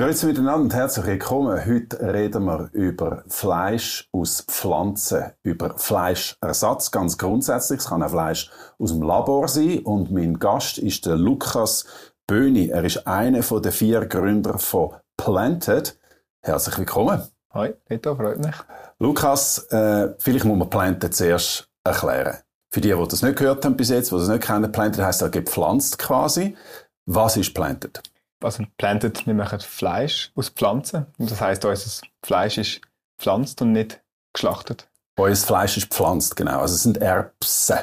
[0.00, 1.62] Grüezi miteinander und herzlich willkommen.
[1.66, 7.80] Heute reden wir über Fleisch aus Pflanzen, über Fleischersatz ganz grundsätzlich.
[7.80, 11.84] Es kann auch Fleisch aus dem Labor sein und mein Gast ist der Lukas
[12.26, 12.68] Böhni.
[12.70, 16.00] Er ist einer von den vier Gründer von Planted.
[16.40, 17.20] Herzlich willkommen.
[17.52, 18.56] Hi, Rita, freut mich.
[19.00, 22.38] Lukas, äh, vielleicht muss man Planted zuerst erklären.
[22.72, 25.20] Für die, die das nicht gehört haben bis jetzt, die das nicht kennen, Planted heisst
[25.20, 26.56] ja gepflanzt quasi.
[27.04, 28.00] Was ist Planted?
[28.42, 31.06] Also Planted, wir machen Fleisch aus Pflanzen.
[31.18, 32.80] Und das heisst, unser Fleisch ist
[33.18, 34.88] pflanzt und nicht geschlachtet.
[35.18, 36.60] Unser Fleisch ist pflanzt, genau.
[36.60, 37.78] Also es sind Erbsen.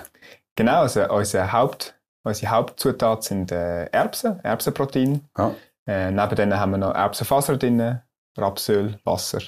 [0.55, 5.27] Genau, also unsere, Haupt, unsere Hauptzutat sind äh, Erbsen, Erbsenprotein.
[5.37, 5.53] Ja.
[5.87, 8.01] Äh, neben denen haben wir noch Erbsenfaser drin,
[8.35, 9.41] Rapsöl, Wasser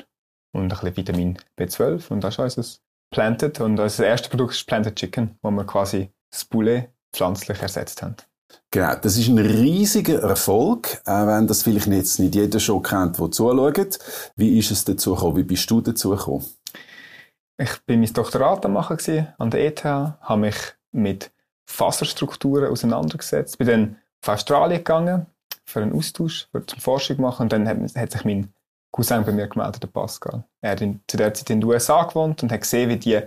[0.53, 2.11] und ein bisschen Vitamin B12.
[2.11, 2.79] Und das ist unser
[3.11, 3.59] Planted.
[3.61, 8.15] Und unser erstes Produkt ist Planted Chicken, wo wir quasi das Poulet pflanzlich ersetzt haben.
[8.71, 13.17] Genau, das ist ein riesiger Erfolg, auch wenn das vielleicht jetzt nicht jeder schon kennt,
[13.17, 13.97] der zuschaut.
[14.35, 15.37] Wie ist es dazu gekommen?
[15.37, 16.45] Wie bist du dazu gekommen?
[17.57, 20.55] Ich bin mein Doktorat am machen an der ETH, habe mich
[20.91, 21.31] mit
[21.65, 25.25] Faserstrukturen auseinandergesetzt, bin dann auf Australien gegangen
[25.65, 28.53] für einen Austausch, für zum Forschung machen und dann hat, hat sich mein
[28.91, 30.43] Cousin bei mir gemeldet, der Pascal.
[30.61, 33.19] Er hat in, zu der Zeit in den USA gewohnt und hat gesehen, wie die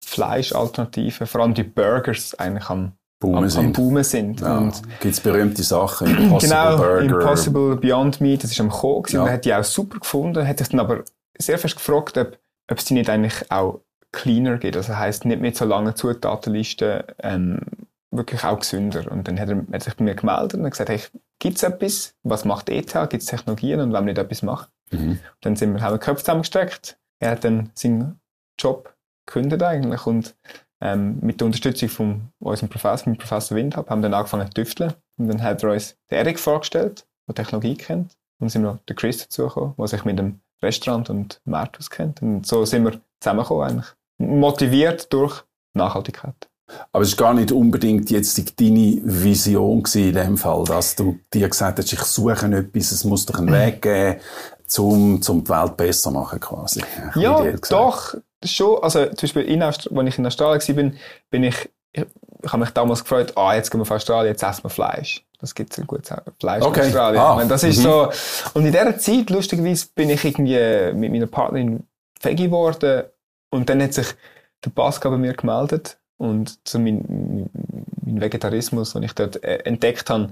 [0.00, 3.66] Fleischalternativen, vor allem die Burgers, eigentlich am Boomen am, sind.
[3.66, 4.40] Am Boomen sind.
[4.40, 7.20] Ja, Gibt es berühmte Sachen, Impossible genau, Burger.
[7.20, 9.26] Impossible Beyond Meat, das ist am Kommen ja.
[9.26, 11.02] er hat die auch super gefunden, hat sich dann aber
[11.38, 12.38] sehr fest gefragt, ob,
[12.70, 13.80] ob es die nicht eigentlich auch
[14.12, 14.76] cleaner gibt.
[14.76, 17.60] Also heisst, nicht mit so langen Zutatenlisten ähm,
[18.10, 19.10] wirklich auch gesünder.
[19.10, 21.00] Und dann hat er hat sich bei mir gemeldet und gesagt, hey,
[21.38, 22.14] gibt es etwas?
[22.22, 22.92] Was macht ETH?
[22.92, 23.80] Gibt es Technologien?
[23.80, 24.68] Und wenn wir nicht etwas machen?
[24.90, 25.18] Mhm.
[25.40, 26.98] Dann sind wir, haben wir Köpfe zusammengesteckt.
[27.18, 28.20] Er hat dann seinen
[28.58, 28.94] Job
[29.26, 30.34] gekündigt eigentlich und
[30.80, 34.54] ähm, mit der Unterstützung von unserem Professor, mit Professor Windhab, haben wir dann angefangen zu
[34.54, 34.94] tüfteln.
[35.18, 38.12] Und dann hat er uns den Erik vorgestellt, der Technologie kennt.
[38.38, 41.78] Und dann sind wir noch der Chris dazugekommen, der sich mit dem Restaurant und Markt
[41.78, 42.22] auskennt.
[42.22, 43.86] Und so sind wir zusammengekommen eigentlich.
[44.18, 46.48] Motiviert durch Nachhaltigkeit.
[46.92, 51.48] Aber es ist gar nicht unbedingt jetzt deine Vision in dem Fall, dass du dir
[51.48, 54.20] gesagt hast, ich suche etwas, es muss doch einen Weg geben,
[54.78, 56.82] um, um die Welt besser zu machen quasi.
[57.14, 58.16] Ja, doch,
[58.54, 60.98] schon, also zum Beispiel, in als ich in Australien war, bin,
[61.30, 62.04] bin ich, ich,
[62.42, 65.24] ich habe mich damals gefreut, ah, jetzt gehen wir auf Australien, jetzt essen wir Fleisch.
[65.38, 66.80] Das gibt es ein gutes Fleisch okay.
[66.80, 67.22] in Australien.
[67.22, 67.34] Ah.
[67.34, 67.82] Meine, das ist mhm.
[67.82, 68.10] so,
[68.54, 71.84] und in dieser Zeit, lustigerweise, bin ich irgendwie mit meiner Partnerin
[72.20, 73.04] Veggie geworden
[73.50, 74.06] und dann hat sich
[74.64, 77.48] der Pascal bei mir gemeldet und so mein,
[78.04, 80.30] mein Vegetarismus, den ich dort äh, entdeckt habe,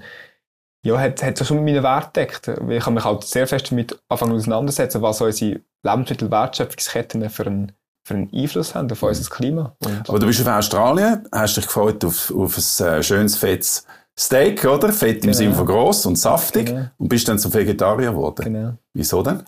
[0.84, 2.48] ja, hat, hat sich schon mit meinen Werten entdeckt.
[2.48, 7.72] Ich habe mich halt sehr fest damit anfangen auseinandersetzen, was unsere Lebensmittelwertschöpfungsketten für einen
[8.04, 9.08] für einen Einfluss haben auf mhm.
[9.08, 9.76] unser Klima.
[9.84, 13.86] Und Aber du bist auf Australien, hast dich gefreut auf, auf ein äh, schönes, fettes
[14.16, 14.92] Steak, oder?
[14.92, 15.32] Fett im genau.
[15.32, 16.66] Sinne von gross und saftig.
[16.66, 16.86] Genau.
[16.98, 18.44] Und bist dann zum Vegetarier geworden.
[18.44, 18.74] Genau.
[18.92, 19.42] Wieso denn?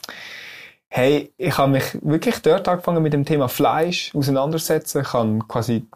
[0.88, 5.02] Hey, ich habe mich wirklich dort angefangen mit dem Thema Fleisch auseinandersetzen.
[5.02, 5.86] Ich habe quasi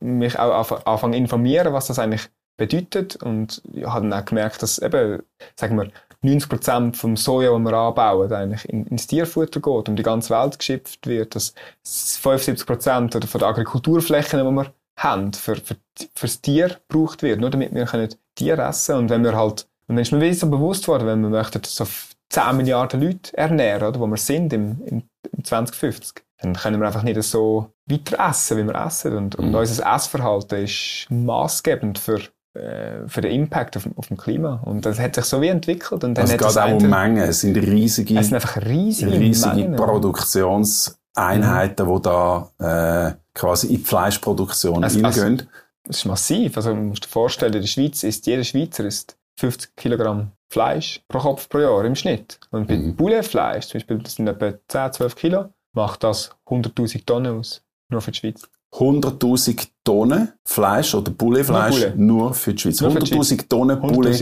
[0.00, 3.16] mich auch angefangen informieren, was das eigentlich bedeutet.
[3.16, 5.22] Und ich habe dann auch gemerkt, dass eben,
[5.54, 5.90] sagen wir,
[6.24, 11.06] 90% vom Soja, das wir anbauen, eigentlich ins Tierfutter geht, um die ganze Welt geschöpft
[11.06, 11.54] wird, dass
[11.84, 15.76] 75 Prozent von den Agrikulturflächen, die wir haben, für, für,
[16.14, 19.96] fürs Tier gebraucht wird, nur damit wir können Tiere essen Und wenn wir halt, und
[19.96, 21.86] dann ist mir wieder so bewusst worden, wenn wir möchten so
[22.28, 26.86] 10 Milliarden Leute ernähren, oder, wo wir sind im, im, im 2050, dann können wir
[26.86, 29.16] einfach nicht so weiter essen, wie wir essen.
[29.16, 29.54] Und, und mhm.
[29.54, 32.20] unser Essverhalten ist maßgebend für
[32.52, 34.60] für den Impact auf, auf dem Klima.
[34.64, 36.02] Und das hat sich so wie entwickelt.
[36.04, 37.18] Und dann also hat es geht auch um Mengen.
[37.18, 41.94] Es sind riesige, es sind einfach riesige, riesige Mengen, Produktionseinheiten, mhm.
[41.94, 45.24] die da äh, quasi in die Fleischproduktion also, hineingehen.
[45.24, 45.44] Also,
[45.84, 46.56] das ist massiv.
[46.56, 51.00] Also, man muss dir vorstellen, in der Schweiz ist jeder Schweizer ist 50 Kilogramm Fleisch
[51.06, 52.40] pro Kopf pro Jahr im Schnitt.
[52.50, 52.96] Und bei mhm.
[52.96, 57.62] Pouletfleisch, zum Beispiel, das sind etwa 10, 12 Kilo, macht das 100.000 Tonnen aus.
[57.88, 58.50] Nur für die Schweiz.
[58.72, 62.82] 100.000 Tonnen Fleisch oder Bullefleisch nur, nur, für die Schweiz.
[62.82, 64.12] 100.000 Tonnen Bulle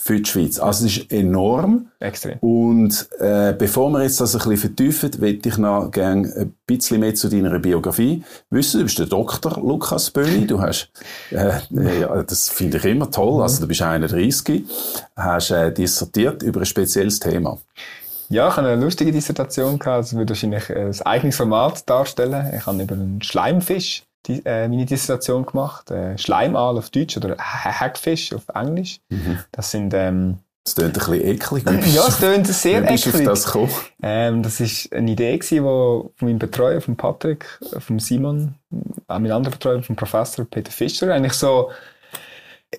[0.00, 0.60] für die Schweiz.
[0.60, 1.90] Also es ist enorm.
[1.98, 2.38] Extrem.
[2.38, 7.00] Und äh, bevor wir jetzt das ein bisschen vertiefen, möchte ich noch gerne ein bisschen
[7.00, 8.78] mehr zu deiner Biografie wissen.
[8.78, 9.58] Du bist der Dr.
[9.60, 10.46] Lukas Böhni.
[10.46, 10.92] Du hast,
[11.32, 11.58] äh,
[12.00, 14.64] ja, das finde ich immer toll, also du bist 31,
[15.16, 17.58] hast äh, dissertiert über ein spezielles Thema.
[18.28, 20.04] Ja, ich hatte eine lustige Dissertation gehabt.
[20.04, 22.52] Das würde wahrscheinlich ein eigenes Format darstellen.
[22.56, 25.90] Ich habe über einen Schleimfisch die, äh, meine Dissertation gemacht.
[25.90, 29.00] Äh, Schleimaal auf Deutsch oder Hackfisch auf Englisch.
[29.08, 29.38] Mhm.
[29.52, 31.64] Das sind, ähm, das klingt ein bisschen eklig.
[31.94, 33.24] ja, es klingt sehr eklig.
[33.24, 33.56] Das?
[34.02, 37.46] Ähm, das war eine Idee, die von meinem Betreuer, von Patrick,
[37.78, 38.54] von Simon,
[39.06, 41.70] auch mein anderer Betreuer, vom Professor Peter Fischer, eigentlich so,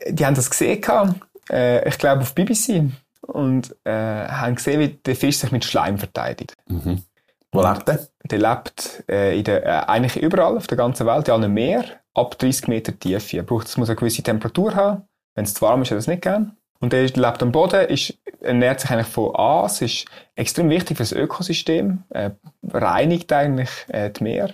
[0.07, 1.15] die haben das gesehen gehabt,
[1.51, 2.83] äh, ich glaube auf BBC
[3.29, 6.53] und äh, haben gesehen, wie der Fisch sich mit Schleim verteidigt.
[6.67, 7.03] Mhm.
[7.51, 8.07] Wo lebt der?
[8.25, 11.83] Der lebt äh, in der, äh, eigentlich überall auf der ganzen Welt, in allen Meer,
[12.13, 13.37] ab 30 Meter Tiefe.
[13.37, 15.03] Er braucht, es muss eine gewisse Temperatur haben.
[15.35, 16.55] Wenn es zu warm ist, hat er es nicht gern.
[16.79, 20.05] Und er lebt am Boden, ist, ernährt sich eigentlich von Aas, ist
[20.35, 22.31] extrem wichtig für das Ökosystem, äh,
[22.71, 24.53] reinigt eigentlich äh, die Meer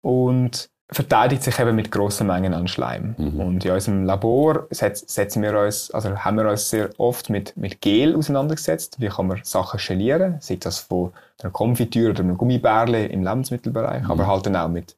[0.00, 3.14] und verteidigt sich eben mit grossen Mengen an Schleim.
[3.16, 3.40] Mhm.
[3.40, 7.56] Und in unserem Labor setz, setzen wir uns, also haben wir uns sehr oft mit,
[7.56, 9.00] mit Gel auseinandergesetzt.
[9.00, 10.36] Wie kann man Sachen gelieren?
[10.40, 14.10] Sei das von einer Konfitüre oder einem Gummibärle im Lebensmittelbereich, Mhm.
[14.10, 14.96] aber halt dann auch mit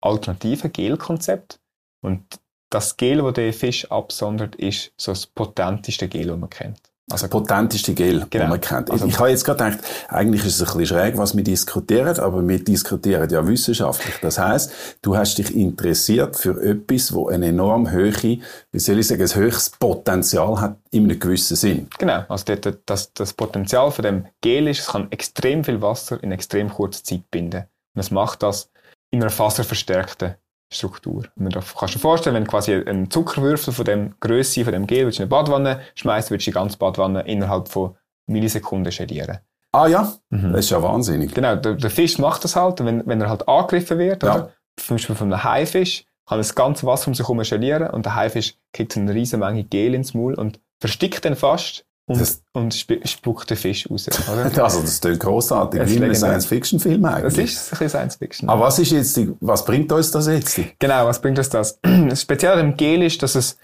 [0.00, 1.58] alternativen Gelkonzepten.
[2.02, 2.22] Und
[2.70, 6.80] das Gel, das der Fisch absondert, ist so das potenteste Gel, das man kennt.
[7.10, 8.44] Also potenteste Gel, Genau.
[8.44, 8.90] das man kennt.
[8.90, 12.18] Also- ich, habe jetzt gerade gedacht, eigentlich ist es ein bisschen schräg, was wir diskutieren,
[12.18, 14.14] aber wir diskutieren ja wissenschaftlich.
[14.22, 14.72] Das heißt,
[15.02, 18.40] du hast dich interessiert für etwas, wo eine enorm hohe, wie
[18.78, 21.88] soll ich sagen, ein höchstes Potenzial hat, in einem gewissen Sinn.
[21.98, 26.22] Genau, also dort, das, das Potenzial von dem Gel ist, es kann extrem viel Wasser
[26.22, 27.64] in extrem kurzer Zeit binden.
[27.94, 28.70] Und es macht das
[29.10, 30.36] in einer faserverstärkten
[30.74, 31.24] Struktur.
[31.36, 34.86] Und du kannst dir vorstellen, wenn du quasi einen Zuckerwürfel von dem Grösse von dem
[34.86, 38.92] Gel willst du in eine Badwanne schmeißt, würdest du die ganze Badwanne innerhalb von Millisekunden
[38.92, 39.38] gelieren.
[39.72, 41.34] Ah ja, das ist ja wahnsinnig.
[41.34, 44.34] Genau, der, der Fisch macht das halt, wenn, wenn er halt angegriffen wird, Ja.
[44.34, 44.50] oder?
[44.76, 48.14] zum Beispiel von einem Haifisch, kann das ganze Wasser um sich herum gelieren und der
[48.14, 52.72] Haifisch kriegt eine riesige Menge Gel ins Maul und verstickt den fast und, Das- und
[52.76, 54.08] sp spuckt den Fisch raus.
[54.32, 54.64] Oder?
[54.64, 56.30] Also, das klingt grossartig, Das ist wie in einem legendär.
[56.40, 57.44] Science-Fiction-Film Das eigentlich.
[57.44, 58.48] ist ein bisschen Science Fiction.
[58.48, 60.60] Aber was ist jetzt, die, was bringt uns das jetzt?
[60.78, 61.80] Genau, was bringt uns das?
[61.82, 63.56] Das Spezielle am Gel ist, dass es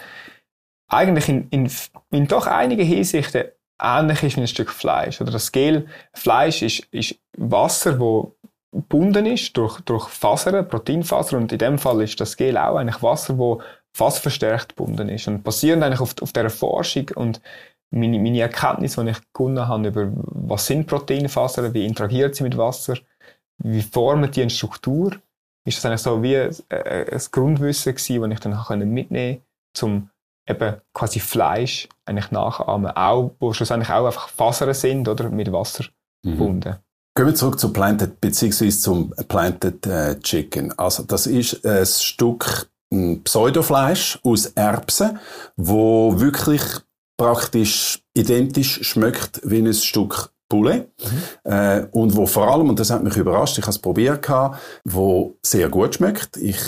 [0.88, 1.70] eigentlich in, in,
[2.10, 3.44] in doch einigen Hinsichten
[3.82, 5.20] ähnlich ist wie ein Stück Fleisch.
[5.20, 8.36] Oder das Gel, Fleisch ist, ist Wasser, wo
[8.72, 11.42] gebunden ist durch, durch Fasern, Proteinfasern.
[11.42, 13.60] Und in dem Fall ist das Gel auch eigentlich Wasser, wo
[13.92, 15.26] fassverstärkt gebunden ist.
[15.28, 17.40] Und basierend eigentlich auf, auf dieser Forschung und
[17.90, 22.56] meine, meine Erkenntnis, die ich gewonnen habe über, was sind Proteinfasern, wie interagiert sie mit
[22.56, 22.96] Wasser,
[23.58, 25.16] wie formen die eine Struktur,
[25.66, 29.42] ist das eigentlich so wie äh, ein Grundwissen gewesen, das ich dann mitnehmen
[29.78, 30.10] konnte, um
[30.48, 35.84] eben quasi Fleisch eigentlich nachahmen, auch, wo schlussendlich auch einfach Fasern sind, oder, mit Wasser
[36.24, 36.30] Mhm.
[36.32, 36.76] gebunden.
[37.16, 40.76] Gehen wir zurück zu Planted, beziehungsweise zum Planted äh, Chicken.
[40.78, 45.18] Also, das ist ein Stück ähm, Pseudofleisch aus Erbsen,
[45.56, 46.62] wo wirklich
[47.20, 50.88] praktisch identisch schmeckt wie ein Stück Poulet.
[51.44, 54.26] Äh, und wo vor allem, und das hat mich überrascht, ich habe es probiert,
[54.84, 56.38] wo sehr gut schmeckt.
[56.38, 56.58] Ich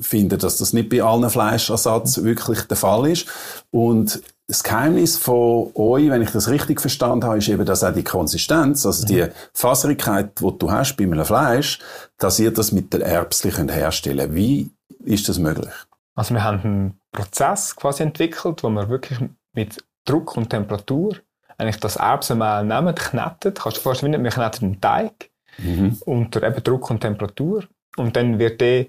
[0.00, 3.26] finde, dass das nicht bei allen Fleischersatz wirklich der Fall ist.
[3.70, 7.92] Und das Geheimnis von euch, wenn ich das richtig verstanden habe, ist eben, dass auch
[7.92, 11.80] die Konsistenz, also die Faserigkeit, die du hast bei einem Fleisch,
[12.16, 14.70] dass ihr das mit der könnt herstellen Wie
[15.04, 15.74] ist das möglich?
[16.14, 19.20] Also wir haben einen Prozess quasi entwickelt, wo wir wirklich
[19.52, 21.16] mit Druck und Temperatur
[21.56, 23.54] eigentlich das Erbsenmehl nehmen, kneten.
[23.54, 25.98] Kannst du dir vorstellen, wir kneten einen Teig Mhm.
[26.06, 27.64] unter eben Druck und Temperatur
[27.96, 28.86] und dann wird der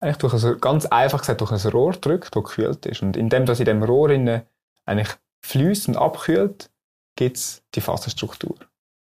[0.00, 3.02] eigentlich durch ein, ganz einfach gesagt durch ein Rohr gedrückt, das gekühlt ist.
[3.02, 4.42] Und indem das in dem Rohr innen
[4.84, 5.10] eigentlich
[5.44, 6.70] fließt und abkühlt,
[7.16, 8.56] gibt es die Faserstruktur.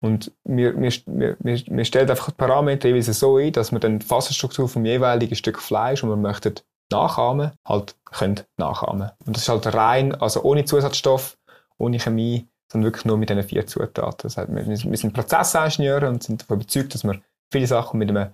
[0.02, 4.00] Und wir, wir, wir, wir stellen einfach die Parameter jeweils so ein, dass wir dann
[4.00, 6.56] die Faserstruktur vom jeweiligen Stück Fleisch, das wir möchten
[6.92, 9.12] nachahmen, halt können nachahmen.
[9.26, 11.37] Und das ist halt rein, also ohne Zusatzstoff,
[11.78, 14.20] ohne Chemie, sondern wirklich nur mit diesen vier Zutaten.
[14.24, 18.34] Das heißt, wir, sind Prozessingenieure und sind davon überzeugt, dass man viele Sachen mit einem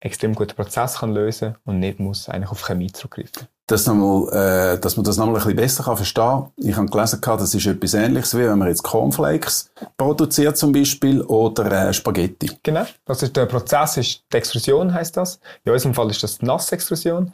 [0.00, 3.46] extrem guten Prozess kann lösen und nicht muss eigentlich auf Chemie zurückgreifen.
[3.68, 6.50] Das äh, dass man das nochmal ein bisschen besser kann verstehen kann.
[6.56, 10.72] Ich habe gelesen, gehabt, das ist etwas Ähnliches, wie wenn man jetzt Cornflakes produziert zum
[10.72, 12.50] Beispiel oder äh, Spaghetti.
[12.62, 12.84] Genau.
[13.04, 15.38] Das ist der Prozess ist die Extrusion heißt das.
[15.64, 17.32] In unserem Fall ist das die Nassextrusion.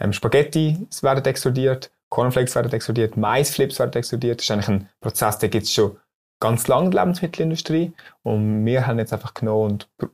[0.00, 4.38] Ähm, Spaghetti werden extrudiert, Cornflakes werden extrudiert, Maisflips werden extrudiert.
[4.40, 5.96] Das ist eigentlich ein Prozess, der gibt es schon
[6.40, 7.92] ganz lange in der Lebensmittelindustrie.
[8.22, 10.08] Und wir haben jetzt einfach genommen und br-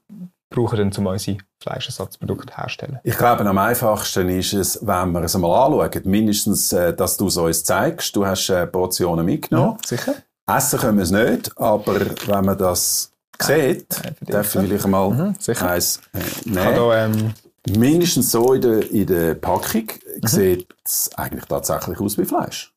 [0.51, 2.99] brauchen dann, um unsere Fleischersatzprodukte herzustellen.
[3.05, 6.03] Ich glaube, am einfachsten ist es, wenn wir es einmal anschauen.
[6.05, 8.15] Mindestens, äh, dass du es uns zeigst.
[8.15, 9.79] Du hast äh, Portionen mitgenommen.
[9.85, 10.15] sicher.
[10.47, 11.95] Essen können wir es nicht, aber
[12.27, 13.87] wenn man das sieht,
[14.23, 15.71] darf ich vielleicht mal Mhm, sicher.
[15.71, 16.65] eins äh, Ich nehmen.
[16.65, 17.35] habe hier, ähm,
[17.71, 19.85] Mindestens so in der, in der Packung
[20.25, 22.73] sieht es eigentlich tatsächlich aus wie Fleisch.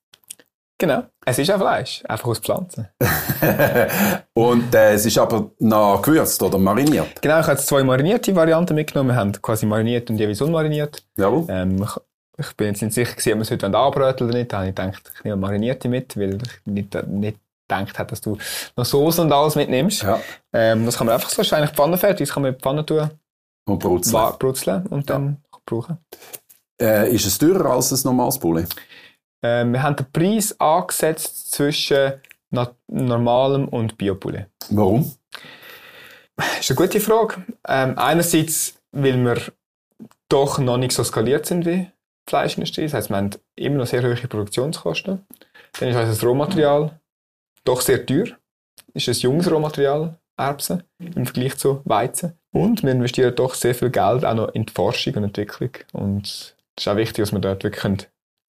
[0.77, 1.03] genau.
[1.25, 2.87] Es ist auch Fleisch, einfach aus Pflanzen.
[4.35, 7.19] Und äh, es ist aber noch gewürzt oder mariniert.
[7.19, 9.09] Genau, ich habe jetzt zwei marinierte Varianten mitgenommen.
[9.09, 11.03] Wir haben quasi mariniert und jeweils unmariniert.
[11.17, 11.45] Jawohl.
[11.49, 14.53] Ähm, ich, ich bin jetzt nicht sicher gewesen, ob wir es heute anbröteln oder nicht.
[14.53, 18.21] Da habe ich gedacht, ich nehme marinierte mit, weil ich nicht, nicht gedacht habe, dass
[18.21, 18.37] du
[18.75, 20.03] noch Soße und alles mitnimmst.
[20.03, 20.19] Ja.
[20.53, 22.85] Ähm, das kann man einfach so, ist eigentlich Pfannenfertig, das kann man in die Pfanne
[22.85, 23.09] tun,
[23.67, 24.13] Und Brutzeln.
[24.13, 25.97] wa- brutzeln und dann brauchen.
[26.79, 28.73] Äh, ist es teurer als ein normales Poulet?
[29.43, 32.13] Ähm, wir haben den Preis angesetzt zwischen
[32.87, 34.47] normalem und Biopoulet.
[34.69, 35.13] Warum?
[36.37, 37.43] Das ist eine gute Frage.
[37.67, 39.41] Ähm, einerseits, weil wir
[40.29, 41.91] doch noch nicht so skaliert sind wie die
[42.29, 42.83] Fleischindustrie.
[42.83, 45.25] Das heißt, wir haben immer noch sehr hohe Produktionskosten.
[45.79, 46.99] Dann ist unser Rohmaterial
[47.63, 48.25] doch sehr teuer.
[48.93, 52.37] Ist ein junges Rohmaterial, Erbsen, im Vergleich zu Weizen.
[52.55, 55.71] Und wir investieren doch sehr viel Geld auch noch in die Forschung und Entwicklung.
[55.91, 58.07] Und es ist auch wichtig, dass wir dort wirklich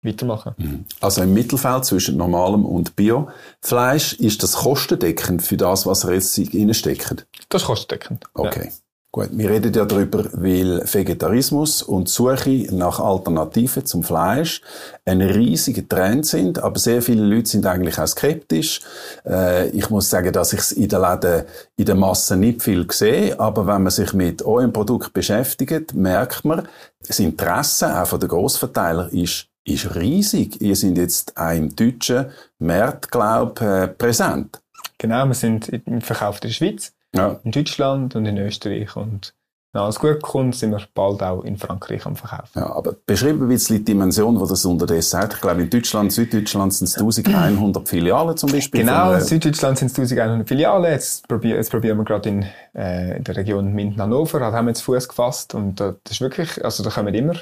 [0.03, 0.71] weitermachen können.
[0.71, 0.85] Mhm.
[1.01, 6.37] Also im Mittelfeld zwischen normalem und Biofleisch ist das kostendeckend für das, was ihr jetzt
[6.37, 7.25] reinsteckt?
[7.49, 8.25] Das ist kostendeckend.
[8.33, 8.65] Okay.
[8.65, 8.71] Ja.
[9.09, 14.61] Gut, wir reden ja darüber, weil Vegetarismus und Suche nach Alternativen zum Fleisch
[15.05, 18.81] ein riesiger Trend sind, aber sehr viele Leute sind eigentlich auch skeptisch.
[19.25, 21.45] Äh, ich muss sagen, dass ich es in der Läden
[21.77, 26.43] in der Masse nicht viel sehe, aber wenn man sich mit eurem Produkt beschäftigt, merkt
[26.43, 26.67] man,
[27.07, 30.61] das Interesse auch von den Grossverteiler ist ist riesig.
[30.61, 32.27] Ihr sind jetzt auch im deutschen
[32.59, 34.61] Markt, glaube äh, präsent.
[34.97, 37.39] Genau, wir sind im Verkauf der Schweiz ja.
[37.43, 38.95] in Deutschland und in Österreich.
[38.95, 39.33] Und
[39.73, 42.59] wenn alles gut kommt, sind wir bald auch in Frankreich am Verkaufen.
[42.59, 45.33] Ja, aber beschreib ein bisschen die Dimension, die das unterdessen hat.
[45.33, 48.81] Ich glaube, in Deutschland, Süddeutschland sind es 1100 Filialen zum Beispiel.
[48.81, 50.91] Genau, in Süddeutschland sind es 1100 Filialen.
[50.91, 52.45] Jetzt, probier, jetzt probieren wir gerade in,
[52.75, 56.63] äh, in der Region Minden-Hannover, da haben wir jetzt Fuß gefasst und das ist wirklich,
[56.63, 57.35] also da kommen immer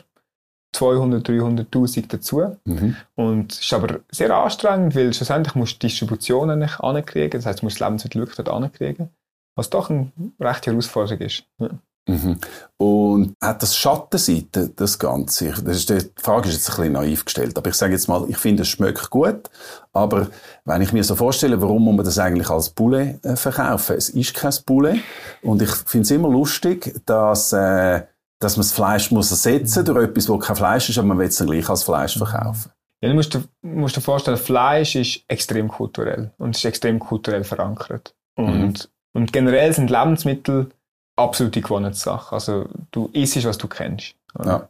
[0.74, 2.58] 200, 300.000 dazu.
[2.66, 2.96] Mhm.
[3.16, 7.40] Und es ist aber sehr anstrengend, weil schlussendlich musst du Distributionen nicht ankriegen.
[7.40, 9.10] Das heißt, du musst das Lebensmittel wirklich dort ankriegen
[9.56, 11.44] was doch eine rechte Herausforderung ist.
[11.60, 11.70] Ja.
[12.08, 12.38] Mhm.
[12.78, 15.50] Und hat das Schattenseite, das Ganze?
[15.50, 18.26] Das ist, die Frage ist jetzt ein bisschen naiv gestellt, aber ich sage jetzt mal,
[18.30, 19.50] ich finde, es schmeckt gut,
[19.92, 20.28] aber
[20.66, 23.96] wenn ich mir so vorstelle, warum muss man das eigentlich als Poulet äh, verkaufen?
[23.96, 25.00] Es ist kein Poulet
[25.42, 28.04] und ich finde es immer lustig, dass, äh,
[28.40, 29.86] dass man das Fleisch muss ersetzen mhm.
[29.86, 32.72] durch etwas, wo kein Fleisch ist, aber man will es dann gleich als Fleisch verkaufen.
[33.02, 37.44] Ja, du musst dir, musst dir vorstellen, Fleisch ist extrem kulturell und ist extrem kulturell
[37.44, 38.16] verankert.
[38.36, 38.76] Und mhm
[39.16, 40.70] und generell sind Lebensmittel
[41.16, 42.36] absolute Gewohnheitssache.
[42.36, 44.16] Also du isst, was du kennst.
[44.44, 44.68] Ja.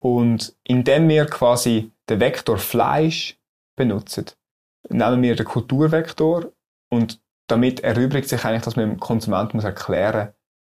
[0.00, 3.38] Und indem wir quasi den Vektor Fleisch
[3.76, 4.26] benutzen,
[4.88, 6.46] nehmen wir den Kulturvektor
[6.90, 10.32] und damit erübrigt sich eigentlich, dass man dem Konsument muss erklären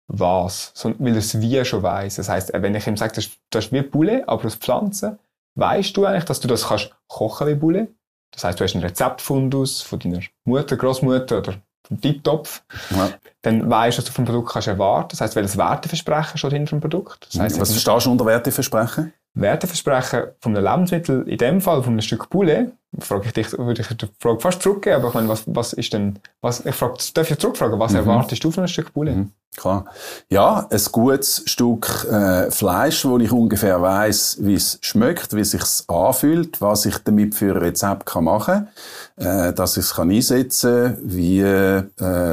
[0.09, 2.17] was, weil er es wie schon weiß.
[2.17, 5.19] Das heißt, wenn ich ihm sage, das, das ist wie Bulle, aber aus Pflanzen,
[5.57, 7.89] weißt du eigentlich, dass du das kannst kochen wie Bulle.
[8.31, 11.55] Das heißt, du hast einen Rezeptfundus von deiner Mutter, Großmutter oder
[12.01, 13.11] Tipptopf, ja.
[13.43, 15.09] dann weißt du, was du vom Produkt kannst erwarten.
[15.11, 17.29] Das heißt, welches Werteversprechen steht hinter dem Produkt.
[17.33, 19.13] Das heißt, was verstehst du unter Werteversprechen?
[19.37, 23.83] Werteversprechen von einem Lebensmittel, in dem Fall von einem Stück Poulet, frage ich dich, würde
[23.83, 26.95] ich die Frage fast zurückgeben, aber ich meine, was, was ist denn, was, ich frage,
[27.13, 27.99] darf ich zurückfragen, was mhm.
[27.99, 29.17] erwartest du von einem Stück Poulet?
[29.17, 29.33] Mhm.
[29.57, 29.87] Klar.
[30.29, 35.53] Ja, ein gutes Stück äh, Fleisch, wo ich ungefähr weiß, wie es schmeckt, wie es
[35.53, 38.69] sich anfühlt, was ich damit für ein Rezept kann machen
[39.17, 41.85] kann, äh, dass ich es kann einsetzen wie, äh,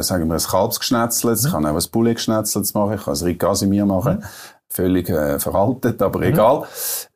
[0.02, 1.48] sagen wir, ein Kalbsgeschnetzelt, mhm.
[1.48, 4.18] ich kann auch ein Poulet-Geschnetzelt machen, ich kann ein Ricasimir machen.
[4.18, 4.24] Mhm
[4.74, 6.26] völlig äh, veraltet, aber mhm.
[6.26, 6.64] egal.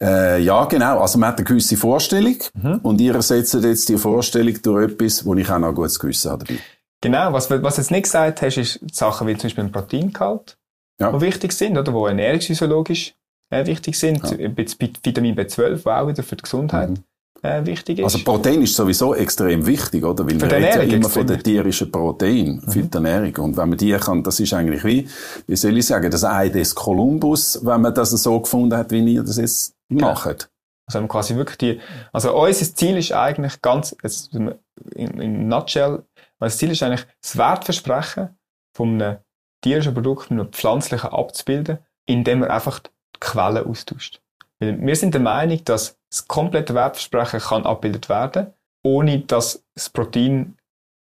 [0.02, 1.00] Äh, ja, genau.
[1.00, 2.80] Also man hat eine gewisse Vorstellung mhm.
[2.84, 6.32] und ihr setzt jetzt die Vorstellung durch etwas, wo ich auch noch ein gutes Gewissen
[6.32, 6.60] habe dabei.
[7.02, 7.34] Genau.
[7.34, 10.58] Was, was du jetzt nicht gesagt hast, ist Sachen wie zum Beispiel ein Proteingehalt,
[11.00, 11.12] ja.
[11.12, 13.16] die wichtig sind, oder, wo ernährungsphysiologisch
[13.50, 14.24] äh, wichtig sind.
[14.24, 14.38] Ja.
[14.56, 16.90] Vitamin B12, wo auch wieder für die Gesundheit.
[16.90, 17.04] Mhm
[17.42, 18.06] äh, wichtig ist.
[18.06, 20.26] Also Protein ist sowieso extrem wichtig, oder?
[20.26, 22.92] Weil man redet ja immer von den tierischen Protein für mhm.
[22.92, 23.36] die Ernährung.
[23.46, 25.08] Und wenn man die kann, das ist eigentlich wie,
[25.46, 29.14] wie soll ich sagen, das Ei des Kolumbus, wenn man das so gefunden hat, wie
[29.14, 30.10] ihr das jetzt genau.
[30.10, 30.50] macht.
[30.88, 31.82] Also quasi wirklich die,
[32.14, 34.56] also unser Ziel ist eigentlich ganz, jetzt in,
[34.96, 36.04] in nutshell,
[36.40, 38.30] das Ziel ist eigentlich das Wertversprechen
[38.76, 39.18] von einem
[39.62, 42.90] tierischen Produkt mit einem pflanzlichen abzubilden, indem man einfach die
[43.20, 44.22] Quellen austauscht.
[44.60, 50.58] Wir sind der Meinung, dass das komplette Wertversprechen kann abgebildet werden, ohne dass das Protein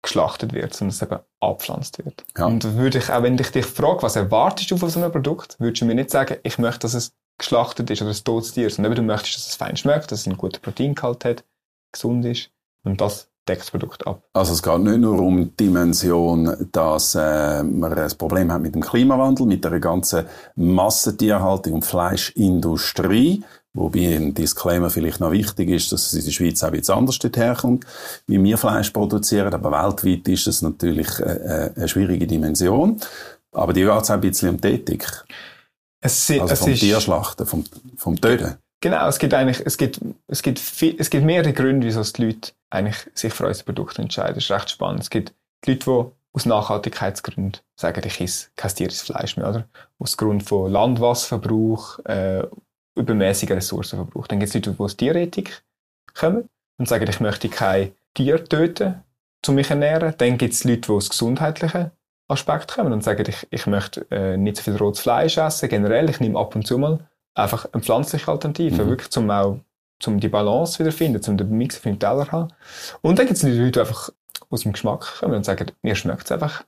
[0.03, 2.25] geschlachtet wird, sondern es eben abpflanzt wird.
[2.37, 2.47] Ja.
[2.47, 5.57] Und würde ich, auch wenn ich dich frage, was erwartest du von so einem Produkt,
[5.59, 8.71] würdest du mir nicht sagen, ich möchte, dass es geschlachtet ist oder ein totes Tier,
[8.71, 11.45] sondern du möchtest, dass es fein schmeckt, dass es einen guten Proteingehalt hat,
[11.91, 12.51] gesund ist.
[12.85, 14.23] Und das deckt das Produkt ab.
[14.33, 18.75] Also es geht nicht nur um die Dimension, dass äh, man ein Problem hat mit
[18.75, 23.43] dem Klimawandel, mit der ganzen Massentierhaltung und Fleischindustrie,
[23.77, 27.19] Wobei ein Disclaimer vielleicht noch wichtig ist, dass es in der Schweiz auch etwas anders
[27.19, 27.85] herkommt,
[28.29, 29.53] wie wir Fleisch produzieren.
[29.53, 33.01] Aber weltweit ist es natürlich äh, äh, eine schwierige Dimension.
[33.53, 35.25] Aber die geht auch ein bisschen um die Ethik.
[36.01, 37.65] Es, also es vom ist, Tierschlachten, vom,
[37.97, 38.55] vom Töten.
[38.81, 42.27] Genau, es gibt eigentlich, es gibt, es gibt, viel, es gibt mehrere Gründe, wieso die
[42.27, 44.35] Leute eigentlich sich für unser Produkt entscheiden.
[44.35, 45.01] Das ist recht spannend.
[45.01, 45.33] Es gibt
[45.65, 46.05] die Leute, die
[46.35, 49.65] aus Nachhaltigkeitsgründen sagen, ich esse kein tierisches Fleisch mehr, oder?
[49.99, 52.45] Aus Grund von Landwasserverbrauch, äh,
[52.95, 54.27] übermäßiger Ressourcenverbrauch.
[54.27, 55.63] Dann gibt es Leute, die aus Tierethik
[56.15, 56.49] kommen
[56.79, 59.03] und sagen, ich möchte kein Tier töten.
[59.47, 60.15] um mich zu ernähren.
[60.19, 61.91] Dann gibt es Leute, die aus gesundheitlichen
[62.29, 66.09] Aspekt kommen und sagen, ich, ich möchte äh, nicht so viel rotes Fleisch essen, generell,
[66.09, 68.89] ich nehme ab und zu mal einfach eine pflanzliche Alternative, mhm.
[68.89, 69.59] wirklich zum auch
[70.01, 72.53] zum die Balance wiederfinden, zum den Mix auf dem Teller haben.
[73.01, 74.11] Und dann gibt es Leute, die einfach
[74.51, 76.65] aus dem Geschmack kommen und sagen, mir schmeckt es einfach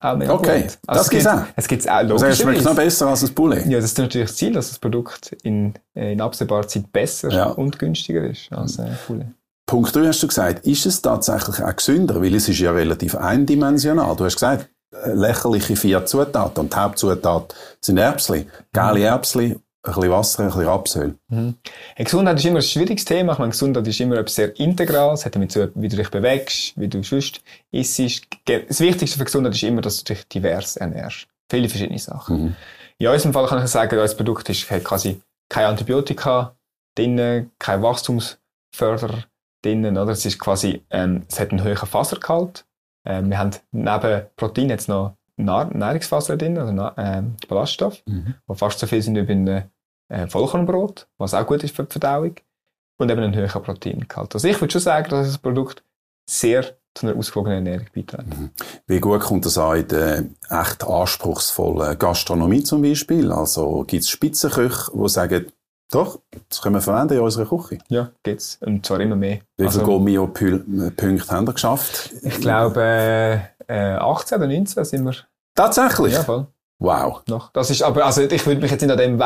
[0.00, 0.78] auch mehr Okay, gut.
[0.86, 1.42] Also das gibt es auch.
[1.56, 2.22] Es gibt auch logisch.
[2.22, 3.66] Also schmeckt noch besser als das Poulet.
[3.66, 7.30] Ja, das ist natürlich das Ziel, dass das Produkt in, äh, in absehbarer Zeit besser
[7.30, 7.46] ja.
[7.46, 9.26] und günstiger ist als äh, Poulet.
[9.66, 12.20] Punkt 3 hast du gesagt, ist es tatsächlich auch gesünder?
[12.20, 14.16] Weil es ist ja relativ eindimensional.
[14.16, 18.46] Du hast gesagt, äh, lächerliche vier Zutaten und die Hauptzutat sind Erbsli.
[18.72, 21.18] Geile Erbsli ein bisschen Wasser, ein bisschen Rapsöl.
[21.28, 21.54] Mhm.
[21.96, 23.32] Hey, Gesundheit ist immer ein schwieriges Thema.
[23.32, 25.20] Ich meine, Gesundheit ist immer etwas sehr Integrales.
[25.20, 28.26] Es hat damit zu wie du dich bewegst, wie du sonst isst.
[28.44, 31.26] Das Wichtigste für Gesundheit ist immer, dass du dich divers ernährst.
[31.50, 32.42] Viele verschiedene Sachen.
[32.42, 32.56] Mhm.
[32.98, 36.54] In unserem Fall kann ich sagen, unser Produkt ist, hat quasi keine Antibiotika
[36.94, 39.24] drin, kein Wachstumsförderer
[39.62, 40.12] drin, oder?
[40.12, 42.66] Es ist quasi, ähm, es hat einen höheren Fasergehalt.
[43.06, 48.34] Ähm, wir haben neben Protein jetzt noch Nahrungsfasern drin, also äh, Ballaststoffe, mhm.
[48.48, 49.70] die fast so viel sind wie ein
[50.08, 52.34] äh, Vollkornbrot, was auch gut ist für die Verdauung.
[52.98, 54.34] Und eben einen höheren Proteingehalt.
[54.34, 55.82] Also ich würde schon sagen, dass das Produkt
[56.28, 58.38] sehr zu einer ausgewogenen Ernährung beiträgt.
[58.38, 58.50] Mhm.
[58.86, 63.32] Wie gut kommt das an in der echt anspruchsvollen Gastronomie zum Beispiel?
[63.32, 65.46] Also gibt es Spitzenköche, die sagen,
[65.90, 67.78] doch, das können wir verwenden in unserer Küche.
[67.88, 68.58] Ja, gibt's.
[68.60, 69.38] Und zwar immer mehr.
[69.56, 72.12] Wie viele also, Gomio-Punkte haben wir geschafft?
[72.22, 75.14] Ich glaube, äh, 18 oder 19 sind wir
[75.60, 76.14] Tatsächlich?
[76.14, 76.46] Ja, voll.
[76.78, 77.22] Wow.
[77.28, 77.52] Noch.
[77.52, 79.22] Das ist, aber, also, ich würde mich jetzt nicht an dem,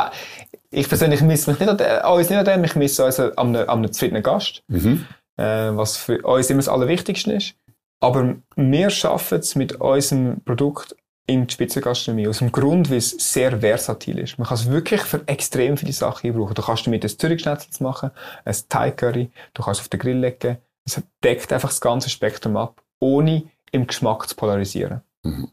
[0.71, 3.33] ich persönlich misse mich nicht an dem, uns nicht an dem, ich misse uns an
[3.37, 5.07] einem, an einem zufriedenen Gast, mhm.
[5.37, 7.55] äh, was für uns immer das Allerwichtigste ist.
[8.01, 12.27] Aber wir schaffen es mit unserem Produkt in die Spitzengastronomie.
[12.27, 14.37] Aus dem Grund, weil es sehr versatil ist.
[14.37, 16.55] Man kann es wirklich für extrem viele Sachen einbrauchen.
[16.55, 18.11] Du kannst damit ein Zürichschnetzel machen,
[18.45, 20.59] ein Thai Curry, du kannst es auf den Grill legen.
[20.85, 25.01] Es deckt einfach das ganze Spektrum ab, ohne im Geschmack zu polarisieren.
[25.23, 25.49] Mhm.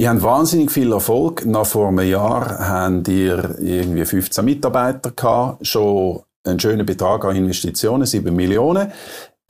[0.00, 1.44] Ihr habt wahnsinnig viel Erfolg.
[1.44, 7.34] Nach vor einem Jahr habt ihr irgendwie 15 Mitarbeiter gehabt, schon einen schönen Betrag an
[7.34, 8.92] Investitionen, 7 Millionen.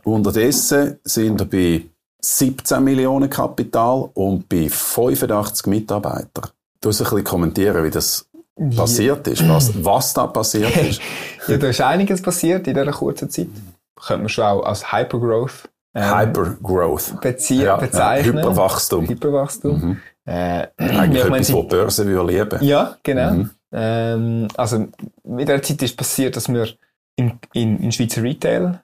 [0.05, 1.85] Unterdessen sind ihr bei
[2.23, 6.49] 17 Millionen Kapital und bei 85 Mitarbeitern.
[6.81, 8.27] Du musst ein bisschen kommentieren, wie das
[8.75, 11.03] passiert ist, was, was da passiert ist.
[11.47, 13.49] ja, da ist einiges passiert in dieser kurzen Zeit.
[13.97, 18.37] Könnte man schon auch als Hypergrowth ähm, Hypergrowth bezie ja, bezeichnen.
[18.37, 19.09] Ja, Hyperwachstum.
[19.09, 19.81] Hyperwachstum.
[19.81, 19.97] Mhm.
[20.29, 22.63] Äh, Eigentlich etwas, was Börse will leben.
[22.63, 23.33] Ja, genau.
[23.33, 23.51] Mhm.
[23.73, 24.89] Ähm, also
[25.25, 26.69] mit der Zeit ist passiert, dass wir
[27.17, 28.81] in, in, in Schweizer Retail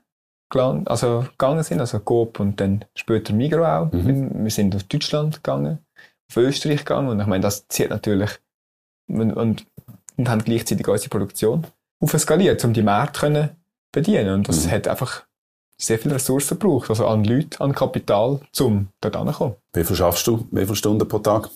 [0.87, 3.93] also gegangen sind, also Coop und dann später Migros auch.
[3.93, 4.45] Mhm.
[4.45, 5.81] Wir sind auf Deutschland gegangen,
[6.31, 8.31] auf Österreich gegangen und ich meine, das zieht natürlich
[9.09, 9.67] und, und,
[10.17, 11.67] und haben gleichzeitig unsere Produktion
[12.01, 13.57] aufskaliert, um die Märkte zu
[13.93, 14.71] bedienen und das mhm.
[14.71, 15.25] hat einfach
[15.85, 19.57] sehr viele Ressourcen braucht, also an Leute, an Kapital, um dort anzukommen.
[19.73, 20.47] Wie viel schaffst du?
[20.51, 21.51] Wie viele Stunden pro Tag?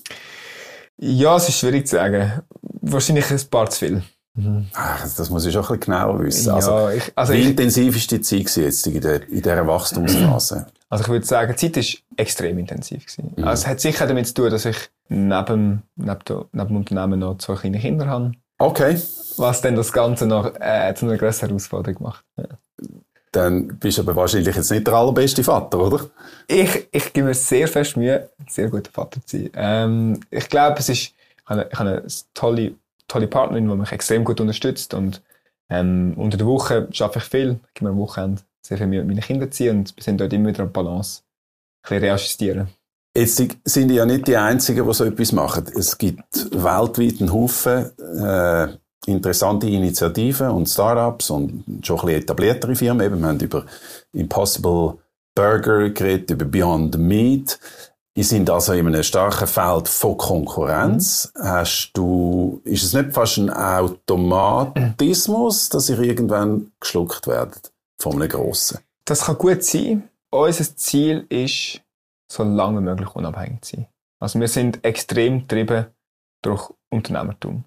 [0.99, 2.43] Ja, es ist schwierig zu sagen.
[2.81, 4.03] Wahrscheinlich ein paar zu viel.
[4.35, 4.67] Mhm.
[4.75, 6.51] Ach, das muss ich schon ein bisschen genauer wissen.
[6.51, 9.67] Also, ja, ich, also wie ich, intensiv ist die Zeit jetzt in, der, in dieser
[9.67, 10.67] Wachstumsphase?
[10.89, 13.05] Also ich würde sagen, die Zeit war extrem intensiv.
[13.19, 13.45] Mhm.
[13.45, 14.77] Also es hat sicher damit zu tun, dass ich
[15.09, 18.33] neben, neben, neben dem Unternehmen noch zwei kleine Kinder habe.
[18.59, 19.01] Okay.
[19.37, 22.25] Was dann das Ganze noch äh, zu einer größeren Herausforderung macht.
[22.37, 22.45] Ja.
[23.33, 26.07] Dann bist du aber wahrscheinlich jetzt nicht der allerbeste Vater, oder?
[26.47, 29.51] Ich, ich gebe mir sehr fest Mühe, ein sehr guter Vater zu sein.
[29.55, 31.15] Ähm, ich glaube, es ist, ich
[31.47, 32.75] habe, ich habe eine tolle,
[33.07, 35.23] tolle Partnerin, die mich extrem gut unterstützt und
[35.71, 39.05] ähm, unter der Woche arbeite ich viel, ich gebe mir am Wochenende sehr viel Mühe
[39.05, 42.69] mit meinen Kindern zu und wir sind dort immer wieder an Balance, ein bisschen reajustieren.
[43.17, 45.67] Jetzt sind ja nicht die Einzigen, die so etwas machen.
[45.75, 48.69] Es gibt weltweit einen Haufen äh,
[49.09, 53.07] interessante Initiativen und Startups und schon ein bisschen etabliertere Firmen.
[53.07, 53.65] Eben, wir haben über
[54.13, 54.99] Impossible
[55.35, 57.59] Burger geredet, über Beyond Meat.
[58.17, 61.33] Die sind also in einem starken Feld von Konkurrenz.
[61.35, 61.43] Mhm.
[61.43, 67.61] Hast du, ist es nicht fast ein Automatismus, dass sie irgendwann geschluckt werden
[68.01, 68.81] von einem Grossen?
[69.05, 70.09] Das kann gut sein.
[70.31, 71.81] Unser Ziel ist,
[72.31, 73.87] so lange wie möglich unabhängig zu sein.
[74.21, 75.87] Also wir sind extrem getrieben
[76.43, 77.63] durch Unternehmertum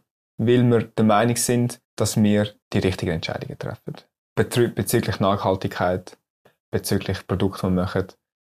[0.46, 3.96] weil wir der Meinung sind, dass wir die richtigen Entscheidungen treffen.
[4.36, 6.18] bezüglich Nachhaltigkeit,
[6.72, 8.08] bezüglich Produkte, die wir machen.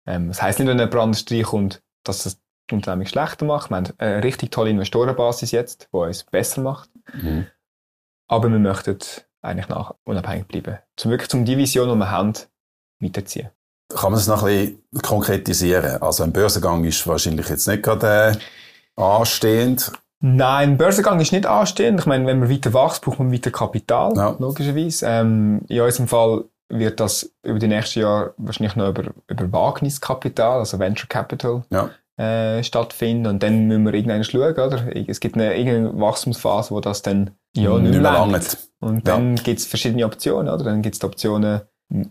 [0.05, 3.69] Ähm, das heisst nicht, wenn ein Brand reinkommt, dass es die Unternehmung schlechter macht.
[3.69, 6.89] Wir haben eine richtig tolle Investorenbasis jetzt, die uns besser macht.
[7.13, 7.47] Mhm.
[8.27, 8.97] Aber wir möchten
[9.41, 10.79] eigentlich nach unabhängig bleiben.
[10.97, 12.33] Zum wirklich zum die Vision, die wir haben,
[12.99, 13.49] weiterziehen.
[13.95, 16.01] Kann man es noch ein bisschen konkretisieren?
[16.01, 18.37] Also ein Börsengang ist wahrscheinlich jetzt nicht gerade
[18.97, 19.93] äh, anstehend.
[20.19, 21.99] Nein, Börsengang ist nicht anstehend.
[21.99, 24.35] Ich meine, wenn man weiter wächst, braucht man weiter Kapital, ja.
[24.39, 25.05] logischerweise.
[25.07, 30.59] Ähm, in unserem Fall wird das über die nächsten Jahre wahrscheinlich noch über, über Wagniskapital,
[30.59, 31.89] also Venture Capital, Ja.
[32.17, 33.27] äh, stattfinden.
[33.27, 34.81] Und dann müssen wir irgendwann schauen, oder?
[35.07, 38.57] Es gibt eine irgendeine Wachstumsphase, wo das dann ja, nicht, Nicht mehr langt.
[38.79, 39.15] Und Ja.
[39.15, 40.63] dann gibt es verschiedene Optionen, oder?
[40.63, 41.61] Dann gibt es Optionen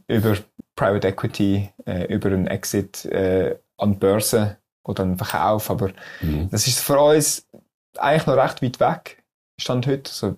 [0.09, 0.37] über
[0.77, 5.71] Private Equity, äh, über einen Exit äh, an Börse oder einen Verkauf.
[5.71, 5.91] Aber
[6.23, 6.49] Mhm.
[6.51, 7.47] das ist für uns
[8.01, 9.23] eigentlich noch recht weit weg.
[9.59, 10.11] Stand heute.
[10.11, 10.35] Also,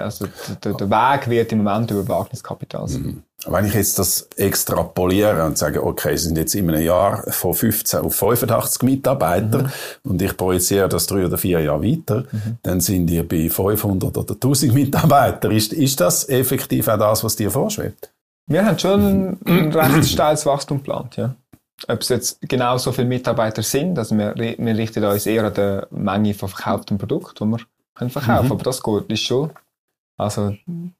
[0.00, 0.26] also
[0.64, 3.02] der, der Weg wird im Moment über Wagniskapital sein.
[3.02, 3.22] Mhm.
[3.46, 7.52] Wenn ich jetzt das extrapoliere und sage, okay, es sind jetzt in einem Jahr von
[7.52, 9.70] 15 auf 85 Mitarbeiter Mhm.
[10.04, 12.24] und ich projiziere das drei oder vier Jahre weiter,
[12.62, 15.52] dann sind ihr bei 500 oder 1000 Mitarbeitern.
[15.52, 18.10] Ist, ist das effektiv auch das, was dir vorschwebt?
[18.46, 21.34] Wir haben schon ein, ein recht steiles Wachstum geplant, ja.
[21.88, 25.54] Ob es jetzt genau so viele Mitarbeiter sind, also wir, wir richten uns eher an
[25.54, 27.58] die Menge von verkauftem Produkt, die wir
[27.94, 28.52] können verkaufen Mhm.
[28.52, 29.50] aber das geht ist schon,
[30.18, 30.54] also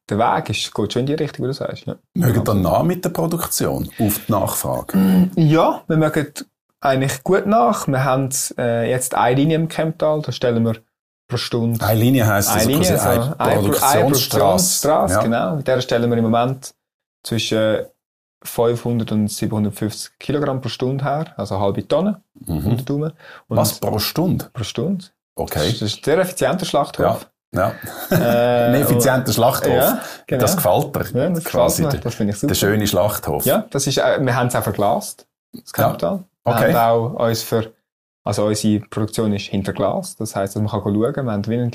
[0.09, 1.85] der Weg ist, geht schon in die Richtung, wie du sagst.
[1.87, 5.29] Ja, Mögen dann nach mit der Produktion auf die Nachfrage?
[5.37, 6.27] ja wir mögen
[6.81, 7.87] eigentlich gut nach.
[7.88, 10.77] Wir haben äh, jetzt eine Linie im Camptal, da stellen wir
[11.29, 14.01] pro Stunde Eine Linie heisst eine also Linie, also Pro- eine Produktionsstraße.
[14.01, 15.23] Produktionsstraße, Ja.
[15.23, 15.57] genau.
[15.57, 16.75] Mit der stellen wir im Moment
[17.23, 17.85] zwischen
[18.42, 22.66] 500 und 750 Kilogramm pro Stunde her, also eine halbe Tonne Mhm.
[22.66, 23.12] unter Daumen.
[23.48, 24.48] Und Was pro Stunde?
[24.53, 25.05] pro Stunde.
[25.37, 25.59] Okay.
[25.70, 27.05] Das ist ein sehr effizienter Schlachthof.
[27.53, 27.72] Ja.
[28.12, 29.72] Äh, Ein effizienter Schlachthof.
[29.74, 30.40] Ja, genau.
[30.40, 31.20] Das gefällt dir.
[31.20, 32.00] Ja, das quasi gefällt mir.
[32.05, 32.48] Das finde ich super.
[32.48, 33.44] der schöne Schlachthof.
[33.44, 35.85] Ja, das ist, äh, wir haben es auch verglast, das Ja.
[35.88, 36.24] Capital.
[36.44, 36.68] Okay.
[36.68, 37.72] Wir haben auch uns für,
[38.24, 40.14] also unsere Produktion ist hinter Glas.
[40.16, 41.24] Das heisst, dass man kann schauen kann.
[41.26, 41.70] Wir haben wie einen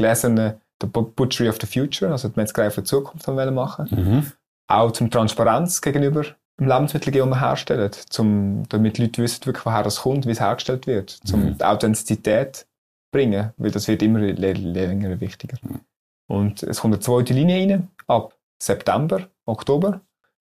[0.82, 3.88] der Bu- Butchery of the Future, also die Metzgerei für die Zukunft wollen wir machen.
[3.91, 4.32] Mhm.
[4.67, 6.23] Auch zum Transparenz gegenüber
[6.58, 11.10] Lebensmittel, herstellen, zum, damit die Leute wissen, wirklich, woher das kommt, wie es hergestellt wird,
[11.10, 11.58] zum Mhm.
[11.58, 12.65] die Authentizität
[13.12, 15.58] bringen, weil das wird immer länger wichtiger.
[15.62, 15.82] Mhm.
[16.28, 20.02] Und es kommt eine zweite Linie rein, ab September, Oktober,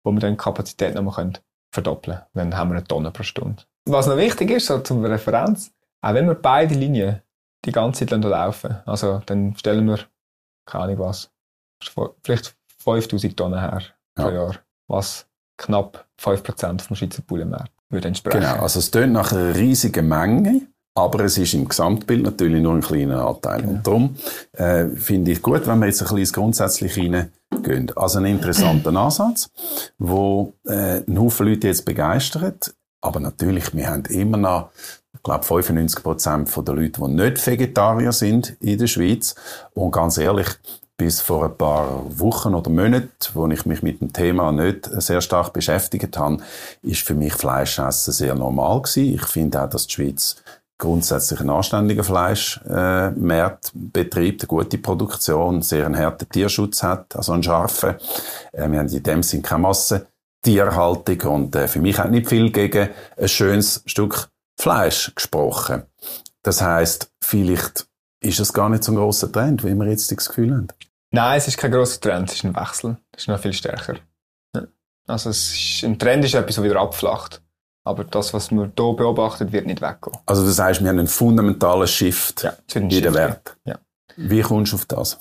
[0.05, 1.39] wo wir dann die Kapazität nochmal können
[1.73, 2.51] verdoppeln können.
[2.51, 3.63] Dann haben wir eine Tonne pro Stunde.
[3.87, 7.21] Was noch wichtig ist, so zum Referenz, auch wenn wir beide Linien
[7.65, 9.99] die ganze Zeit laufen, also dann stellen wir,
[10.67, 11.33] keine Ahnung was,
[12.23, 13.83] vielleicht 5000 Tonnen her
[14.15, 14.35] pro Ja.
[14.35, 18.41] Jahr, was knapp 5% vom Schweizer Bullenmarkt würde entsprechen.
[18.41, 20.63] Genau, also es tönt nach einer riesigen Menge,
[20.95, 23.63] aber es ist im Gesamtbild natürlich nur ein kleiner Anteil.
[23.63, 23.73] Genau.
[23.73, 24.17] Und darum
[24.53, 27.93] äh, finde ich gut, wenn wir jetzt ein bisschen ins Grundsätzliche reingehen.
[27.97, 29.51] Also ein interessanter Ansatz,
[29.99, 34.71] wo äh, einen Haufen Leute jetzt begeistert, aber natürlich, wir haben immer noch
[35.15, 39.35] ich glaube, 95 Prozent der Leute, die nicht Vegetarier sind in der Schweiz.
[39.73, 40.49] Und ganz ehrlich,
[40.97, 45.21] bis vor ein paar Wochen oder Monaten, wo ich mich mit dem Thema nicht sehr
[45.21, 46.39] stark beschäftigt habe,
[46.83, 49.15] ist für mich Fleischessen sehr normal gewesen.
[49.15, 50.37] Ich finde auch, dass die Schweiz
[50.79, 57.43] grundsätzlich einen anständigen Fleischmarkt betreibt, eine gute Produktion, sehr einen harten Tierschutz hat, also einen
[57.43, 57.97] scharfen.
[58.53, 62.51] Äh, wir haben in dem Sinn keine Massentierhaltung und äh, für mich hat nicht viel
[62.51, 64.29] gegen ein schönes Stück
[64.61, 65.83] Fleisch gesprochen.
[66.43, 67.87] Das heißt, vielleicht
[68.25, 70.69] ist es gar nicht so ein grosser Trend, wie wir jetzt das Gefühl haben.
[71.11, 72.97] Nein, es ist kein grosser Trend, es ist ein Wechsel.
[73.13, 73.97] Es ist noch viel stärker.
[75.07, 77.43] Also es ist, ein Trend ist etwas, das wieder abflacht.
[77.87, 80.17] Aber das, was man hier beobachtet, wird nicht weggehen.
[80.25, 83.59] Also das heißt, wir haben einen fundamentalen Shift Ja, in den Wert.
[83.67, 83.79] Ja.
[84.17, 85.19] Wie kommst du auf das?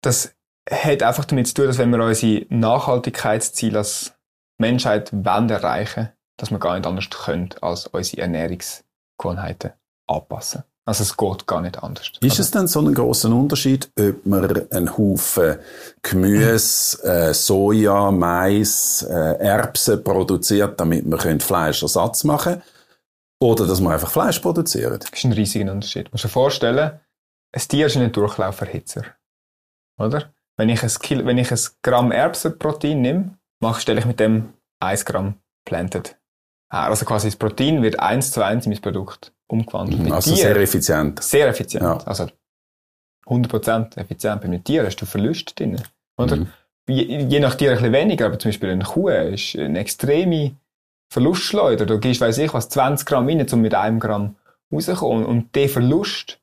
[0.00, 0.34] Das
[0.68, 4.14] hat einfach damit zu tun, dass wenn wir unsere Nachhaltigkeitsziele als
[4.58, 9.72] Menschheit wollen erreichen, dass wir gar nicht anders können, als unsere Ernährungsgewohnheiten
[10.08, 10.64] anpassen.
[10.86, 12.08] Also es geht gar nicht anders.
[12.08, 15.56] Ist also, es denn so ein grosser Unterschied, ob man einen Haufen
[16.02, 22.62] Gemüse, äh, Soja, Mais, äh, Erbsen produziert, damit man Fleischersatz machen
[23.40, 25.04] oder dass man einfach Fleisch produziert?
[25.04, 26.08] Das ist ein riesiger Unterschied.
[26.08, 27.00] Du musst dir vorstellen,
[27.52, 29.04] ein Tier ist ein Durchlauferhitzer.
[29.98, 30.34] Oder?
[30.56, 34.52] Wenn ich ein, Kilo, wenn ich ein Gramm Erbsenprotein nehme, mache, stelle ich mit dem
[34.80, 36.16] 1 Gramm Planted
[36.70, 36.88] her.
[36.88, 40.04] Also quasi das Protein wird eins zu eins in mein Produkt umgewandelt.
[40.08, 41.22] Bei Also Tieren- sehr effizient.
[41.22, 41.82] sehr effizient.
[41.84, 41.98] Ja.
[42.04, 42.26] Also
[43.26, 44.40] 100% effizient.
[44.40, 45.80] Bei einem Tier hast du Verluste drin.
[46.18, 46.36] Oder?
[46.36, 46.46] Mhm.
[46.88, 50.54] Je, je nach Tier ein bisschen weniger, aber zum Beispiel eine Kuh ist eine extreme
[51.10, 51.86] Verlustschleuder.
[51.86, 54.36] Du gehst, weiß ich was, 20 Gramm rein, um mit einem Gramm
[54.72, 55.24] rauszukommen.
[55.24, 56.38] Und der Verlust,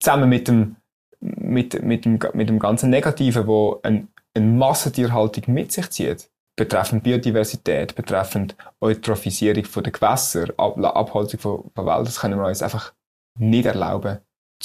[0.00, 0.76] zusammen mit dem,
[1.20, 7.02] mit, mit dem, mit dem ganzen Negativen, wo ein, eine Massentierhaltung mit sich zieht, betreffend
[7.02, 12.62] Biodiversität, betreffend Eutrophisierung von der Gewässer, Ab Abholzung von, von Wald, das können wir uns
[12.62, 12.92] einfach
[13.38, 14.18] nicht erlauben,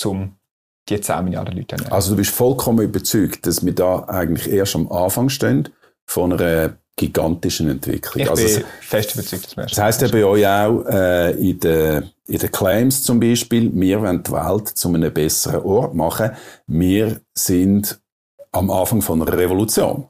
[0.04, 0.36] um
[0.90, 1.94] die 10 Milliarden Leute zu ernähren.
[1.94, 5.70] Also du bist vollkommen überzeugt, dass wir da eigentlich erst am Anfang stehen
[6.06, 8.22] von einer gigantischen Entwicklung.
[8.24, 11.32] ich also bin es- fest überzeugt, dass wir Das heisst ja bei euch auch äh,
[11.32, 15.94] in den in den Claims zum Beispiel, wir wollen die Welt zu einem besseren Ort
[15.94, 16.32] machen.
[16.68, 18.00] Wir sind
[18.54, 20.08] am Anfang von einer Revolution.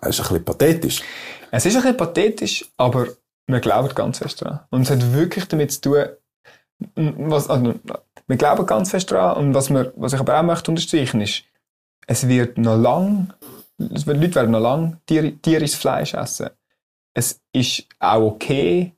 [0.00, 1.02] Das ist ein bisschen pathetisch.
[1.50, 3.08] Es ist ein bisschen pathetisch, aber
[3.46, 4.60] wir glauben ganz fest dran.
[4.70, 6.04] Und es hat wirklich damit zu tun,
[6.94, 7.74] was, also,
[8.26, 9.36] wir glauben ganz fest dran.
[9.36, 11.44] Und was, wir, was ich aber auch möchte unterstreichen ist,
[12.06, 13.32] es wird noch lang,
[13.78, 16.50] es Leute werden noch lang Tier, tierisches Fleisch essen.
[17.14, 18.92] Es ist auch okay,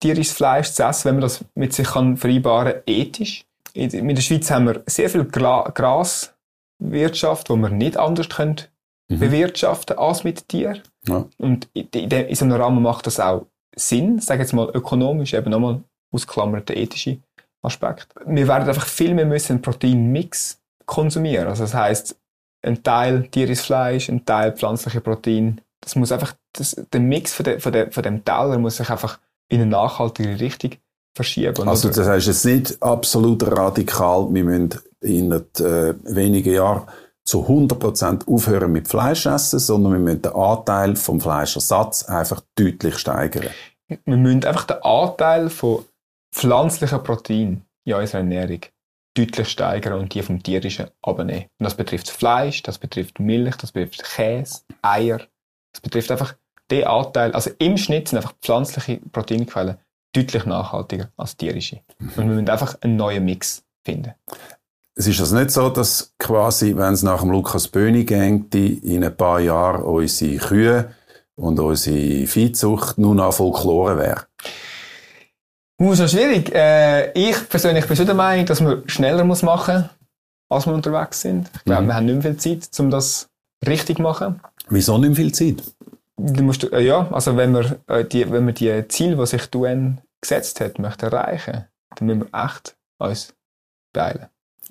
[0.00, 3.44] tierisches Fleisch zu essen, wenn man das mit sich kann vereinbaren ethisch.
[3.72, 8.60] In, in der Schweiz haben wir sehr viel Gra Graswirtschaft, wo wir nicht anders können
[9.08, 9.18] mhm.
[9.18, 10.82] bewirtschaften als mit Tieren.
[11.06, 11.26] Ja.
[11.38, 15.34] Und in, in, in so einem Rahmen macht das auch Sinn, sage jetzt mal ökonomisch,
[15.34, 17.18] eben nochmal ausklammert der ethische
[17.62, 18.08] Aspekt.
[18.26, 21.48] Wir werden einfach viel mehr müssen einen Proteinmix konsumieren.
[21.48, 22.16] Also das heißt,
[22.62, 25.60] ein Teil tierisches Fleisch, ein Teil pflanzliche Protein.
[25.80, 28.88] Das muss einfach, das, der Mix von, de, von, de, von dem Teller muss sich
[28.88, 30.72] einfach in eine nachhaltige Richtung
[31.14, 31.68] verschieben.
[31.68, 36.88] Also das heißt jetzt nicht absolut radikal, wir müssen in äh, wenigen Jahren
[37.24, 42.98] zu 100% aufhören mit Fleisch essen, sondern wir müssen den Anteil vom Fleischersatz einfach deutlich
[42.98, 43.48] steigern.
[43.88, 45.84] Wir müssen einfach den Anteil von
[46.32, 48.60] pflanzlichen Protein in unserer Ernährung
[49.16, 51.46] deutlich steigern und die vom tierischen abnehmen.
[51.58, 55.20] Und das betrifft Fleisch, das betrifft Milch, das betrifft Käse, Eier.
[55.72, 56.34] Das betrifft einfach
[56.70, 59.76] den Anteil, also im Schnitt sind einfach pflanzliche Proteinquellen
[60.14, 61.82] deutlich nachhaltiger als tierische.
[62.00, 64.14] Und wir müssen einfach einen neuen Mix finden.
[64.96, 69.02] Es ist also nicht so, dass quasi, wenn es nach dem Lukas Böhni geht, in
[69.02, 70.94] ein paar Jahren unsere Kühe
[71.34, 74.26] und unsere Viehzucht nur noch Folklore wäre?
[75.80, 76.54] Uh, ist schwierig.
[76.54, 79.90] Äh, ich persönlich bin schon der Meinung, dass man schneller muss machen
[80.48, 81.50] als wir unterwegs sind.
[81.54, 81.86] Ich glaube, mhm.
[81.88, 83.28] wir haben nicht mehr viel Zeit, um das
[83.66, 84.40] richtig zu machen.
[84.68, 85.62] Wieso nicht mehr viel Zeit?
[86.16, 89.46] Du musst, äh, ja, also wenn wir, äh, die, wenn wir die Ziele, die sich
[89.46, 91.64] die UN gesetzt hat, möchten erreichen,
[91.96, 93.34] dann müssen wir echt uns
[93.92, 94.26] beeilen.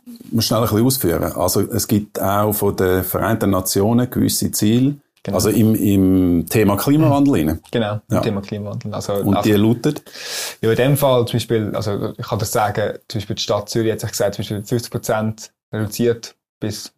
[0.06, 1.24] Ich muss schnell ein bisschen ausführen.
[1.34, 5.38] Also es gibt auch von den Vereinten Nationen gewisse Ziele, Genau.
[5.38, 7.62] Also im, im Thema Klimawandel rein.
[7.72, 8.20] Genau, im ja.
[8.20, 8.94] Thema Klimawandel.
[8.94, 10.04] Also, Und also, die lautet?
[10.62, 13.70] Ja, in dem Fall zum Beispiel, also ich kann das sagen, zum Beispiel die Stadt
[13.70, 16.92] Zürich hat sich gesagt, zum Beispiel 50 Prozent reduziert bis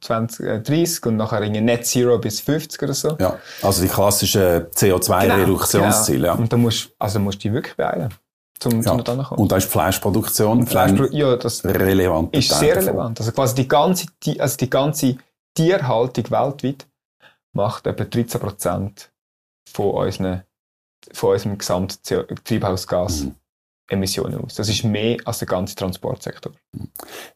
[0.00, 3.16] 2030 und nachher in Net Zero bis 50 oder so.
[3.20, 6.20] Ja, also die klassischen CO2-Reduktionsziele.
[6.20, 6.42] Genau, genau.
[6.42, 8.14] Und da musst, also musst du dich wirklich beeilen.
[8.58, 9.04] Zum, ja.
[9.04, 12.36] zum Und da ist Fleischproduktion Fleischpro ja, das relevant.
[12.36, 13.20] Ist sehr relevant.
[13.20, 15.18] Also quasi die ganze, die, also die ganze
[15.54, 16.86] Tierhaltung weltweit
[17.52, 19.10] macht etwa 13 Prozent
[19.72, 20.42] von, unseren,
[21.12, 24.54] von unserem Gesamttreibhausgas-Emissionen aus.
[24.54, 26.52] Das ist mehr als der ganze Transportsektor.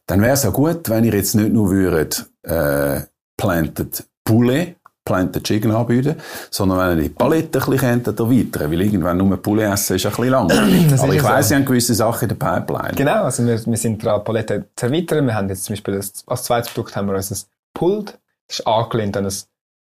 [0.05, 3.01] Dann wäre es ja gut, wenn ihr jetzt nicht nur würdet, äh,
[3.37, 6.15] Planted Poulet, Planted Chicken anbieten,
[6.49, 10.11] sondern wenn ihr die Palette ein bisschen erweitern weil irgendwann nur Poulet essen ist ein
[10.11, 10.93] bisschen langweilig.
[10.99, 11.53] Aber ich weiss, so.
[11.53, 12.93] ihr habt gewisse Sachen in der Pipeline.
[12.95, 15.25] Genau, also wir, wir sind dran, Palette zu erweitern.
[15.25, 17.35] Wir haben jetzt zum Beispiel als, als zweites Produkt haben wir unser
[17.73, 18.17] Pulled.
[18.47, 19.33] Das ist angelehnt an ein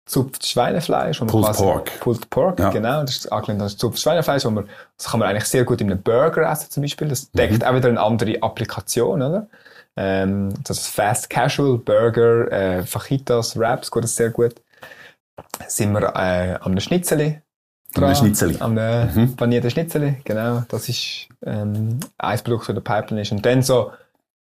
[0.06, 1.18] zupftes Schweinefleisch.
[1.18, 2.00] Pulled Pork.
[2.00, 2.70] Pulled Pork, ja.
[2.70, 3.00] genau.
[3.00, 5.90] Das ist angelehnt an zupftes Schweinefleisch, wo man, das kann man eigentlich sehr gut in
[5.90, 7.08] einem Burger essen zum Beispiel.
[7.08, 7.64] Das deckt mhm.
[7.64, 9.48] auch wieder eine andere Applikation, oder?
[9.96, 14.54] Ähm, das ist Fast Casual, Burger, äh, Fajitas, Wraps, geht das sehr gut.
[15.66, 17.40] Sind wir äh, an einem Schnitzeli
[17.94, 18.04] dran.
[18.04, 18.56] An einem Schnitzeli.
[18.58, 19.36] Einem mhm.
[19.36, 20.64] panierten Schnitzeli, genau.
[20.68, 23.32] Das ist ähm, ein Produkt, das der Pipeline ist.
[23.32, 23.92] Und dann so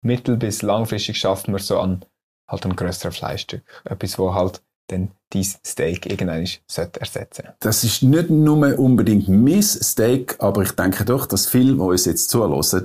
[0.03, 2.05] mittel- bis langfristig schaffen wir so an
[2.49, 3.65] halt ein größeren Fleischstück.
[3.85, 9.63] Etwas, wo halt dann dein Steak irgendwann sollte ersetzen Das ist nicht nur unbedingt mein
[9.63, 12.83] Steak, aber ich denke doch, dass viele, die uns jetzt zuhören,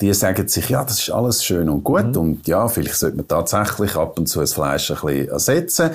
[0.00, 2.16] die sagen sich, ja, das ist alles schön und gut mhm.
[2.16, 5.90] und ja, vielleicht sollte man tatsächlich ab und zu das Fleisch ein bisschen ersetzen,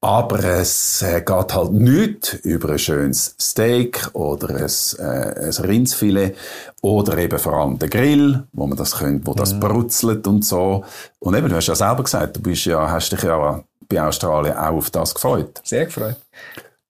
[0.00, 6.36] aber es äh, geht halt nicht über ein schönes Steak oder ein, äh, ein Rindsfilet
[6.82, 9.60] oder eben vor allem den Grill, wo man das könnte, wo das mhm.
[9.60, 10.84] brutzelt und so.
[11.18, 14.56] Und eben, du hast ja selber gesagt, du bist ja, hast dich ja bei Australien
[14.56, 15.60] auch auf das gefreut.
[15.64, 16.16] Sehr gefreut.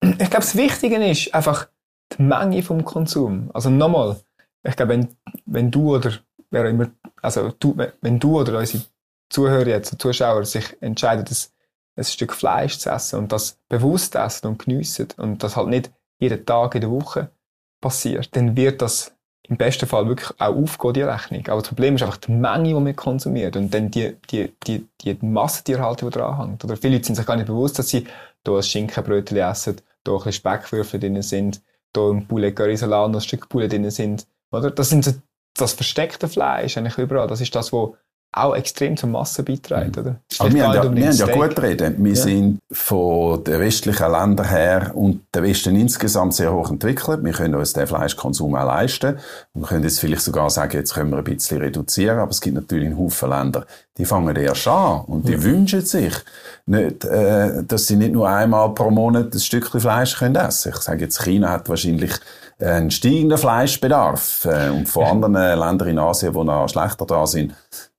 [0.03, 1.68] Ich glaube, das Wichtige ist einfach
[2.12, 3.51] die Menge vom Konsum.
[3.55, 4.16] Also nochmal,
[4.62, 5.09] ich glaube, wenn,
[5.47, 6.12] wenn du oder
[6.51, 6.88] wer immer,
[7.23, 8.85] also du, wenn du oder unsere
[9.31, 11.53] Zuhörer jetzt, Zuschauer sich entscheiden, das,
[11.99, 15.91] ein Stück Fleisch zu essen und das bewusst essen und geniessen und das halt nicht
[16.19, 17.31] jeden Tag in der Woche
[17.81, 19.15] passiert, dann wird das
[19.49, 21.47] im besten Fall wirklich auch aufgehen, die Rechnung.
[21.49, 24.87] Aber das Problem ist einfach die Menge, die man konsumiert und dann die, die, die,
[25.01, 26.65] die Massentierhaltung, die dran hängt.
[26.65, 28.07] Oder viele Leute sind sich gar nicht bewusst, dass sie
[28.45, 31.63] hier ein Schinkenbrötchen essen, hier ein bisschen Speckwürfel drin sind,
[31.95, 34.27] hier ein Poulet Curry Salat noch ein Stück Poulet drin sind.
[34.51, 34.71] Oder?
[34.71, 35.13] Das sind so
[35.55, 37.27] das versteckte Fleisch eigentlich überall.
[37.27, 37.91] Das ist das, was
[38.31, 40.03] auch extrem zur Masse beiträgt, Mhm.
[40.03, 40.17] oder?
[40.38, 42.05] Aber wir haben, ja, nicht wir haben ja gut reden.
[42.05, 42.23] Wir Ja.
[42.23, 47.25] sind von den westlichen Ländern her und der Westen insgesamt sehr hoch entwickelt.
[47.25, 49.17] Wir können uns den Fleischkonsum auch leisten.
[49.55, 52.19] Und wir können jetzt vielleicht sogar sagen, jetzt können wir ein bisschen reduzieren.
[52.19, 55.01] Aber es gibt natürlich einen Haufen Länder, die fangen erst an.
[55.07, 56.14] Und die wünschen sich
[56.67, 60.73] nicht, äh, dass sie nicht nur einmal pro Monat ein Stückchen Fleisch können essen.
[60.75, 62.12] Ich sage jetzt, China hat wahrscheinlich
[62.61, 64.45] einen steigenden Fleischbedarf.
[64.45, 67.55] Äh, und von anderen Ländern in Asien, die noch schlechter da sind,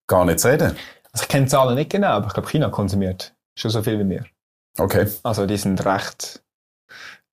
[0.09, 0.75] gar nicht reden.
[1.13, 3.97] Also ich kenne die Zahlen nicht genau, aber ich glaube, China konsumiert schon so viel
[3.99, 4.25] wie wir.
[4.77, 5.07] Okay.
[5.23, 6.43] Also die sind recht,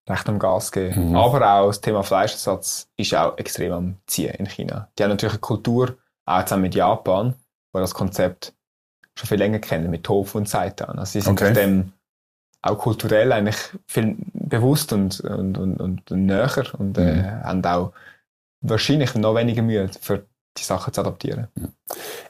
[0.09, 1.11] recht am Gas geben.
[1.11, 1.17] Mhm.
[1.17, 4.89] Aber auch das Thema Fleischersatz ist auch extrem am Ziehen in China.
[4.99, 7.35] Die haben natürlich eine Kultur, auch zusammen mit Japan,
[7.73, 8.53] wo das Konzept
[9.19, 10.99] schon viel länger kennen, mit Tofu und Seitan.
[10.99, 11.53] Also sie sind Okay.
[11.53, 11.93] dem
[12.63, 17.45] auch kulturell eigentlich viel bewusst und, und, und, und näher und äh, Mhm.
[17.45, 17.93] haben auch
[18.61, 20.27] wahrscheinlich noch weniger Mühe, für
[20.59, 21.47] die Sachen zu adaptieren.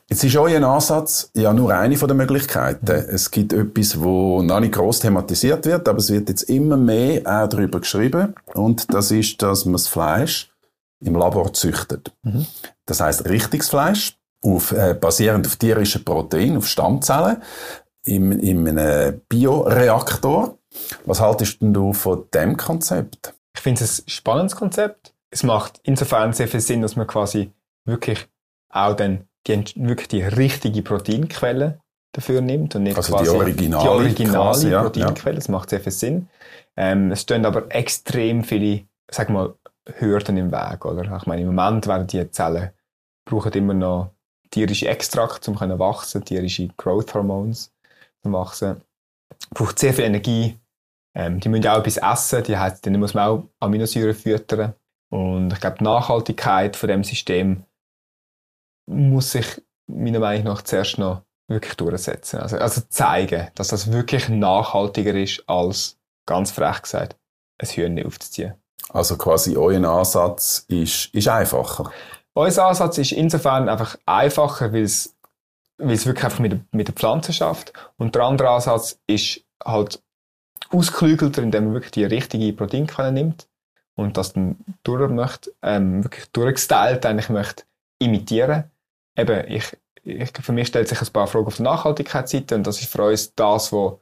[0.08, 2.88] Jetzt ist euer Ansatz ja nur eine von den Möglichkeiten.
[2.88, 7.22] Es gibt etwas, wo noch nicht gross thematisiert wird, aber es wird jetzt immer mehr
[7.22, 8.34] auch darüber geschrieben.
[8.54, 10.52] Und das ist, dass man das Fleisch
[11.00, 12.14] im Labor züchtet.
[12.22, 12.46] Mhm.
[12.86, 17.42] Das heißt richtiges Fleisch, auf, äh, basierend auf tierischen Proteinen, auf Stammzellen,
[18.04, 20.56] in, in einem Bioreaktor.
[21.04, 23.34] Was haltest denn du von dem Konzept?
[23.56, 25.14] Ich finde es ein spannendes Konzept.
[25.30, 27.50] Es macht insofern sehr viel Sinn, dass man quasi
[27.84, 28.28] wirklich
[28.68, 31.80] auch dann die, wirklich die richtige Proteinquelle
[32.12, 35.37] dafür nimmt und nicht Also die quasi originale die originale quasi, ja, Proteinquelle.
[35.37, 36.28] Das macht sehr viel Sinn.
[36.76, 39.54] Ähm, es stehen aber extrem viele, sag mal,
[39.98, 41.02] Hürden im Weg, oder?
[41.16, 42.70] Ich meine, im Moment werden die Zellen
[43.24, 44.11] brauchen immer noch
[44.50, 47.72] tierische Extrakte, um können wachsen, tierische Growth Hormones
[48.22, 48.80] zum Wachsen.
[49.50, 50.59] Braucht sehr viel Energie.
[51.14, 54.74] Ähm, die müssen ja auch etwas essen, die heißt, denen muss man auch Aminosäuren füttern.
[55.11, 57.64] Und ich glaube, die Nachhaltigkeit von dem System
[58.87, 62.40] muss sich meiner Meinung nach zuerst noch wirklich durchsetzen.
[62.40, 67.16] Also, also zeigen, dass das wirklich nachhaltiger ist, als ganz frech gesagt,
[67.59, 68.55] ein Hühnchen aufzuziehen.
[68.90, 71.90] Also quasi euer Ansatz ist, ist einfacher.
[72.35, 75.16] Unser Ansatz ist insofern einfach einfacher, weil es,
[75.79, 77.72] weil es wirklich einfach mit, mit der Pflanze schafft.
[77.96, 80.03] Und der andere Ansatz ist halt
[80.70, 83.49] ausklügelter, indem man wirklich die richtige Proteinquelle nimmt
[83.94, 87.64] und das dann durch möchte, ähm, wirklich durchgestylt eigentlich möchte
[87.99, 88.64] imitieren.
[89.16, 92.81] Eben, ich, ich, für mich stellt sich ein paar Fragen auf der Nachhaltigkeitsseite und das
[92.81, 93.94] ist für uns das, was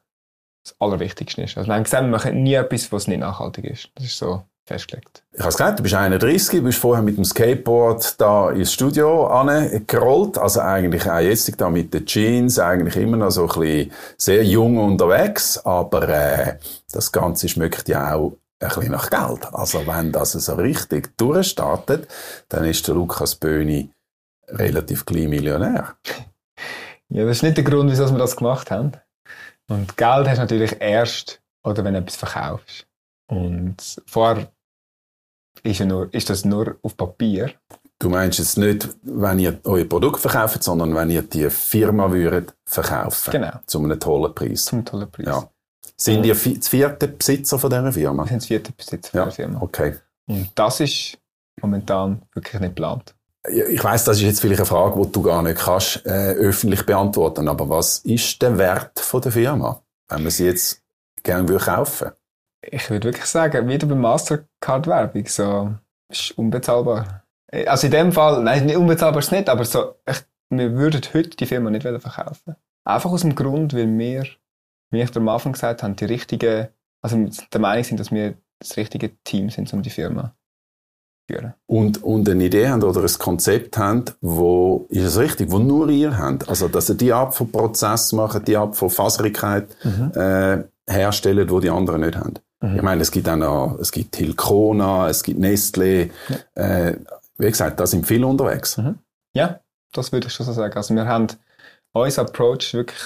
[0.64, 1.56] das Allerwichtigste ist.
[1.56, 3.90] Also wir haben gesehen, wir machen nie etwas, was nicht nachhaltig ist.
[3.94, 5.22] Das ist so festgelegt.
[5.32, 9.28] Ich habe gesagt, du bist 31, bist vorher mit dem Skateboard da ins Studio
[9.86, 13.92] gerollt, also eigentlich auch jetzt da mit den Jeans, eigentlich immer noch so ein bisschen
[14.16, 16.58] sehr jung unterwegs, aber äh,
[16.90, 19.46] das Ganze schmeckt ja auch ein bisschen nach Geld.
[19.52, 22.08] Also wenn das so richtig durchstartet,
[22.48, 23.90] dann ist der Lukas Böhni
[24.56, 25.96] relativ klein Millionär.
[27.08, 28.92] Ja, das ist nicht der Grund, wieso wir das gemacht haben.
[29.68, 32.86] Und Geld hast du natürlich erst, oder wenn du etwas verkaufst.
[33.28, 34.48] Und vorher
[35.62, 37.52] ist, ja nur, ist das nur auf Papier.
[37.98, 42.54] Du meinst jetzt nicht, wenn ihr euer Produkt verkauft, sondern wenn ihr die Firma würdet
[42.66, 43.30] verkaufen.
[43.30, 43.52] Genau.
[43.66, 44.64] Zu einem tollen Preis.
[44.66, 45.26] Zum tollen Preis.
[45.26, 45.48] Ja.
[45.96, 48.24] Sind ihr das vierte Besitzer von dieser Firma?
[48.24, 49.24] Wir sind das vierte Besitzer Ja.
[49.24, 49.62] der Firma.
[49.62, 49.94] Okay.
[50.26, 51.18] Und das ist
[51.62, 53.14] momentan wirklich nicht geplant.
[53.46, 56.86] Ich weiß, das ist jetzt vielleicht eine Frage, die du gar nicht kannst, äh, öffentlich
[56.86, 57.48] beantworten.
[57.48, 60.82] Aber was ist der Wert von der Firma, wenn man sie jetzt
[61.22, 62.12] gerne würde kaufen?
[62.62, 65.74] Ich würde wirklich sagen, wieder bei Mastercard-Werbung, so,
[66.10, 67.24] ist unbezahlbar.
[67.66, 71.02] Also in dem Fall, nein, nicht unbezahlbar ist es nicht, aber so, ich, wir würden
[71.12, 72.56] heute die Firma nicht verkaufen.
[72.84, 74.24] Einfach aus dem Grund, weil wir,
[74.90, 78.78] wie ich am Anfang gesagt habe, die richtige, also der Meinung sind, dass wir das
[78.78, 80.34] richtige Team sind, um die Firma
[81.26, 81.54] führen.
[81.66, 85.88] Und, und eine Idee haben oder ein Konzept haben, wo, ist es richtig, wo nur
[85.88, 86.48] ihr habt?
[86.48, 89.68] Also, dass ihr die Art von Prozess macht, die Art von Faserigkeit,
[90.14, 92.34] äh, herstellen, wo die anderen nicht haben.
[92.60, 92.76] Mhm.
[92.76, 96.10] Ich meine, es gibt auch noch, es gibt Hilcona, es gibt Nestlé,
[96.54, 96.96] äh,
[97.38, 98.76] wie gesagt, da sind viele unterwegs.
[98.76, 98.98] Mhm.
[99.34, 99.60] Ja,
[99.92, 100.76] das würde ich schon so sagen.
[100.76, 101.28] Also wir haben,
[101.92, 103.00] unser Approach wirklich,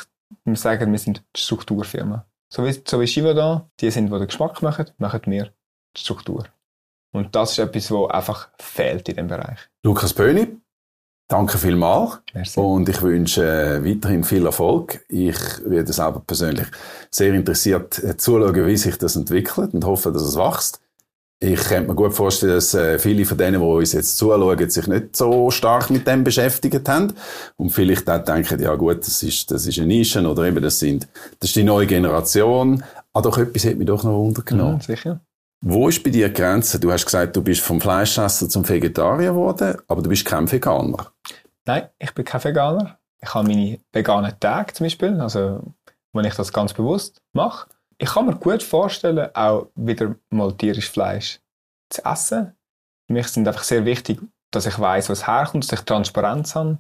[0.45, 2.25] wir sagen, wir sind die Strukturfirma.
[2.51, 5.51] So wie, so wie Shiva die sind, die den Geschmack machen, machen wir
[5.97, 6.45] die Struktur.
[7.19, 9.59] Und das ist etwas, was einfach fehlt in dem Bereich.
[9.83, 10.57] Lukas Böhni,
[11.29, 12.21] danke vielmals.
[12.33, 12.61] Merci.
[12.61, 15.05] Und ich wünsche äh, weiterhin viel Erfolg.
[15.09, 16.67] Ich werde selber persönlich
[17.11, 20.81] sehr interessiert äh, zuschauen, wie sich das entwickelt und hoffe, dass es wächst.
[21.41, 24.89] Ich könnte mir gut vorstellen, dass äh, viele von denen, die uns jetzt zuschauen, sich
[24.89, 27.13] nicht so stark mit dem beschäftigt haben
[27.57, 30.81] und vielleicht auch denken, ja gut, das ist, das ist eine Nische oder eben das
[30.81, 31.07] sind,
[31.39, 32.83] das ist die neue Generation.
[33.13, 34.77] Ah, doch etwas hat mich doch noch untergenommen.
[34.77, 35.21] Mhm, sicher.
[35.61, 36.79] Wo ist bei dir die Grenze?
[36.79, 41.13] Du hast gesagt, du bist vom Fleischesser zum Vegetarier geworden, aber du bist kein Veganer.
[41.65, 42.99] Nein, ich bin kein Veganer.
[43.21, 45.75] Ich habe meine veganen Tage zum Beispiel, also
[46.13, 47.69] wenn ich das ganz bewusst mache.
[47.99, 51.41] Ich kann mir gut vorstellen, auch wieder mal tierisches Fleisch
[51.91, 52.55] zu essen.
[53.09, 54.21] Für mich sind einfach sehr wichtig,
[54.53, 56.79] dass ich weiß, was herkommt, dass ich Transparenz habe.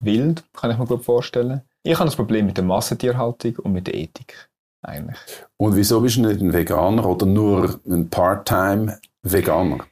[0.00, 1.62] Wild, kann ich mir gut vorstellen.
[1.84, 4.50] Ich habe das Problem mit der Massentierhaltung und mit der Ethik.
[4.86, 5.18] Eigentlich.
[5.56, 9.84] Und wieso bist du nicht ein Veganer oder nur ein Part-Time-Veganer?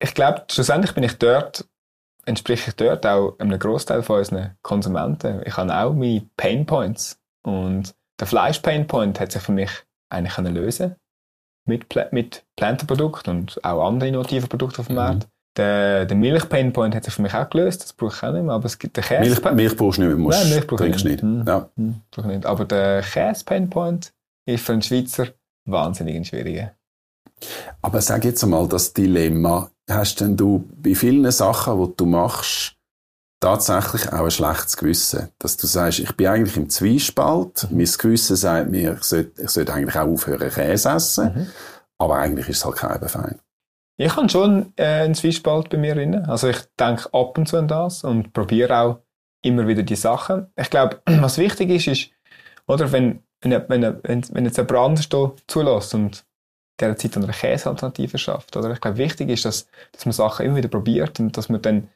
[0.00, 1.68] Ich glaube, schlussendlich bin ich dort,
[2.26, 5.42] entspreche ich dort auch einem Großteil von unseren Konsumenten.
[5.46, 7.20] Ich habe auch meine Pain Points.
[7.44, 9.70] Und der Fleisch-Pain Point hat sich für mich
[10.10, 10.96] eigentlich lösen
[11.64, 15.20] mit, Pla mit Plantenprodukten und auch andere innovative Produkte auf dem mhm.
[15.56, 18.54] Der, der Milch-Pain-Point hat sich für mich auch gelöst, das brauche ich auch nicht mehr,
[18.54, 19.20] aber es gibt den Käse...
[19.20, 21.22] Milch, Milch brauchst du nicht mehr, musst, Nein, Milch trinkst nicht.
[21.22, 21.46] nicht.
[21.46, 21.68] Ja.
[21.76, 22.46] Hm, hm nicht.
[22.46, 24.12] Aber der Käse-Pain-Point
[24.46, 25.26] ist für einen Schweizer
[25.66, 26.72] wahnsinnig schwieriger.
[27.80, 32.76] Aber sag jetzt einmal, das Dilemma, hast denn du bei vielen Sachen, die du machst,
[33.40, 35.28] tatsächlich auch ein schlechtes Gewissen?
[35.38, 39.50] Dass du sagst, ich bin eigentlich im Zwiespalt, mein Gewissen sagt mir, ich sollte, ich
[39.50, 41.46] sollte eigentlich auch aufhören, Käse essen, mhm.
[41.98, 43.38] aber eigentlich ist es halt kein fein.
[43.98, 46.14] Ich habe schon äh, einen Zwiespalt bei mir drin.
[46.14, 48.98] Also ich denke ab und zu an das und probiere auch
[49.42, 50.50] immer wieder die Sachen.
[50.56, 52.10] Ich glaube, was wichtig ist, ist,
[52.66, 56.24] oder wenn, wenn, wenn, wenn, jetzt anders da zulässt und
[56.80, 58.56] der Zeit eine Käsealternative schafft.
[58.56, 61.60] Oder ich glaube, wichtig ist, dass, dass man Sachen immer wieder probiert und dass man
[61.62, 61.88] dann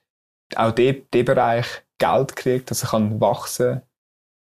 [0.54, 1.66] auch den, den Bereich
[1.98, 3.82] Geld kriegt, dass er kann wachsen,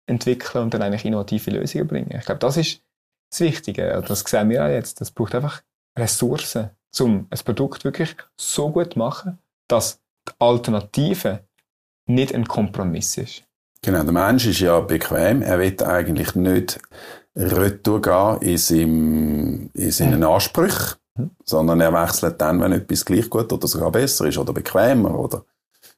[0.08, 2.16] entwickeln und dann eigentlich innovative Lösungen bringen.
[2.18, 2.82] Ich glaube, das ist
[3.30, 4.04] das Wichtige.
[4.08, 5.02] Das sehen wir auch jetzt.
[5.02, 5.62] Das braucht einfach
[5.98, 11.40] Ressourcen um ein Produkt wirklich so gut zu machen, dass die Alternative
[12.06, 13.44] nicht ein Kompromiss ist.
[13.82, 15.42] Genau, der Mensch ist ja bequem.
[15.42, 16.80] Er will eigentlich nicht
[17.36, 21.32] retour gehen in, seinem, in seinen Ansprüchen, mhm.
[21.44, 25.46] sondern er wechselt dann, wenn etwas gleich gut oder sogar besser ist oder bequemer oder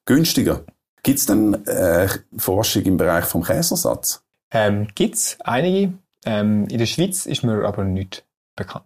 [0.05, 0.63] günstiger.
[1.01, 4.23] Gibt es denn äh, Forschung im Bereich vom Käsersatz?
[4.51, 5.93] Ähm, Gibt es einige.
[6.25, 8.23] Ähm, in der Schweiz ist mir aber nicht
[8.55, 8.85] bekannt.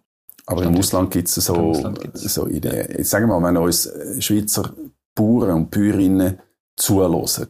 [0.50, 1.74] Aber im Ausland gibt es so,
[2.14, 2.88] so Ideen.
[2.96, 4.72] Jetzt sagen wir mal, wenn uns Schweizer
[5.14, 6.38] Bauern und Bäuerinnen
[6.74, 7.48] zulassen,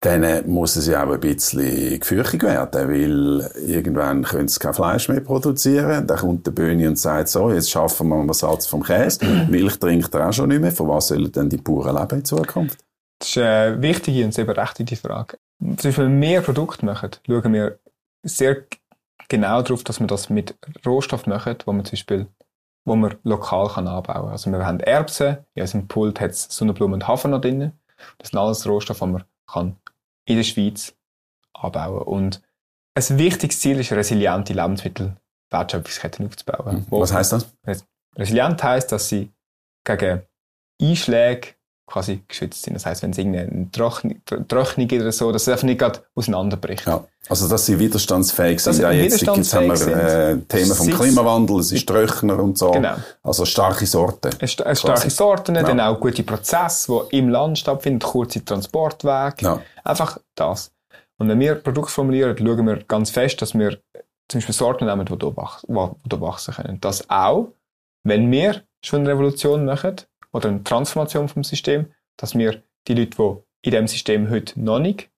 [0.00, 5.08] dann muss es ja auch ein bisschen gefürchtig werden, weil irgendwann können sie kein Fleisch
[5.08, 6.06] mehr produzieren.
[6.06, 9.24] Dann kommt der Böhni und sagt so, jetzt schaffen wir einen Ersatz vom Käse.
[9.50, 10.70] Milch trinkt er auch schon nicht mehr.
[10.70, 12.84] Von was sollen denn die Bauern leben in Zukunft?
[13.18, 15.38] Das ist eine wichtige und sehr berechtigte Frage.
[15.58, 17.78] Zum Beispiel, wenn wir mehr Produkte machen, schauen wir
[18.22, 18.64] sehr
[19.28, 22.26] genau darauf, dass wir das mit Rohstoff machen, wo man zum Beispiel
[22.86, 24.30] wo man lokal kann anbauen kann.
[24.30, 27.72] Also wir haben Erbsen, in unserem Pult hat es Sonnenblumen und Hafer noch drin.
[28.18, 29.76] Das sind alles Rohstoffe, die man kann
[30.24, 30.94] in der Schweiz
[31.52, 32.06] anbauen kann.
[32.06, 32.42] Und
[32.94, 36.86] ein wichtiges Ziel ist, resiliente Lebensmittelwertschöpfungsketten aufzubauen.
[36.88, 37.52] Was heißt das?
[38.16, 39.32] Resilient heißt, dass sie
[39.84, 40.22] gegen
[40.80, 41.55] Einschläge
[41.86, 42.74] quasi geschützt sind.
[42.74, 46.86] Das heißt, wenn es irgendeine Trocknung oder so, dass es einfach nicht gerade auseinanderbricht.
[46.86, 47.04] Ja.
[47.28, 48.78] Also, dass sie widerstandsfähig sind.
[48.78, 52.70] Ja, jetzt gibt haben wir äh, Themen vom Klimawandel, es ist Trockener und so.
[52.72, 52.96] Genau.
[53.22, 54.30] Also starke Sorten.
[54.38, 55.62] Es, es starke Sorten, ja.
[55.62, 59.44] dann auch gute Prozesse, die im Land stattfinden, kurze Transportwege.
[59.44, 59.60] Ja.
[59.84, 60.72] Einfach das.
[61.18, 63.78] Und wenn wir Produkte formulieren, schauen wir ganz fest, dass wir
[64.28, 66.80] zum Beispiel Sorten nehmen, die wachsen können.
[66.80, 67.52] Das auch,
[68.04, 69.96] wenn wir schon eine Revolution machen,
[70.36, 74.78] oder eine Transformation vom System, dass wir die Leute, die in diesem System heute noch
[74.78, 75.10] nicht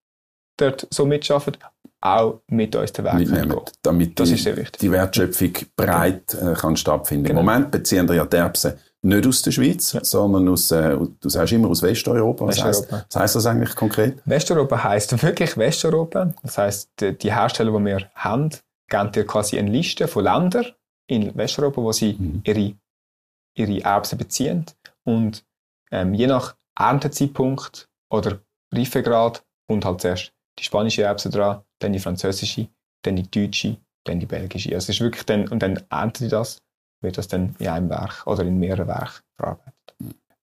[0.56, 1.56] dort so mitschaffen,
[2.00, 3.60] auch mit uns den Weg mitnehmen, gehen.
[3.82, 4.78] Damit das die, ist sehr wichtig.
[4.80, 7.24] die Wertschöpfung breit äh, kann stattfinden.
[7.24, 7.40] Genau.
[7.40, 10.04] Im Moment beziehen wir ja die Erbsen nicht aus der Schweiz, ja.
[10.04, 12.46] sondern aus, äh, du sagst immer aus Westeuropa.
[12.46, 12.96] Was, Westeuropa.
[12.96, 14.18] Heißt, was heißt das eigentlich konkret?
[14.24, 16.32] Westeuropa heißt wirklich Westeuropa.
[16.42, 18.50] Das heißt, die, die Hersteller, die wir haben,
[18.88, 20.66] geben dir quasi eine Liste von Ländern
[21.06, 22.42] in Westeuropa, wo sie mhm.
[22.44, 22.74] ihre,
[23.54, 24.66] ihre Erbsen beziehen.
[25.08, 25.46] Und
[25.90, 28.42] ähm, je nach Erntezeitpunkt oder
[28.74, 32.68] Reifegrad kommt halt zuerst die spanische Erbse dran, dann die französische,
[33.02, 34.74] dann die deutsche, dann die belgische.
[34.74, 36.60] Also es ist wirklich dann, und dann erntet die das,
[37.02, 39.77] wird das dann in einem Werk oder in mehreren Werken verarbeitet.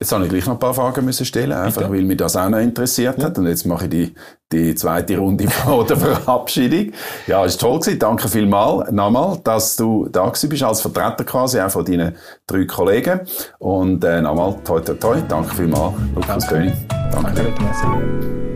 [0.06, 1.94] Jetzt habe ich gleich noch ein paar Fragen müssen stellen, einfach Bitte?
[1.94, 3.26] weil mich das auch noch interessiert ja.
[3.26, 3.40] hat.
[3.40, 4.14] Und jetzt mache ich die,
[4.52, 6.92] die zweite Runde von der Verabschiedung.
[7.26, 7.98] Ja, es war toll gewesen.
[7.98, 13.22] Danke vielmals nochmal, dass du da bist, als Vertreter quasi, auch von deinen drei Kollegen.
[13.58, 15.22] Und äh, nochmal, toi, toi, toi.
[15.28, 16.76] Danke vielmals, Lukas König.
[17.12, 17.52] Danke.
[17.58, 18.55] Danke.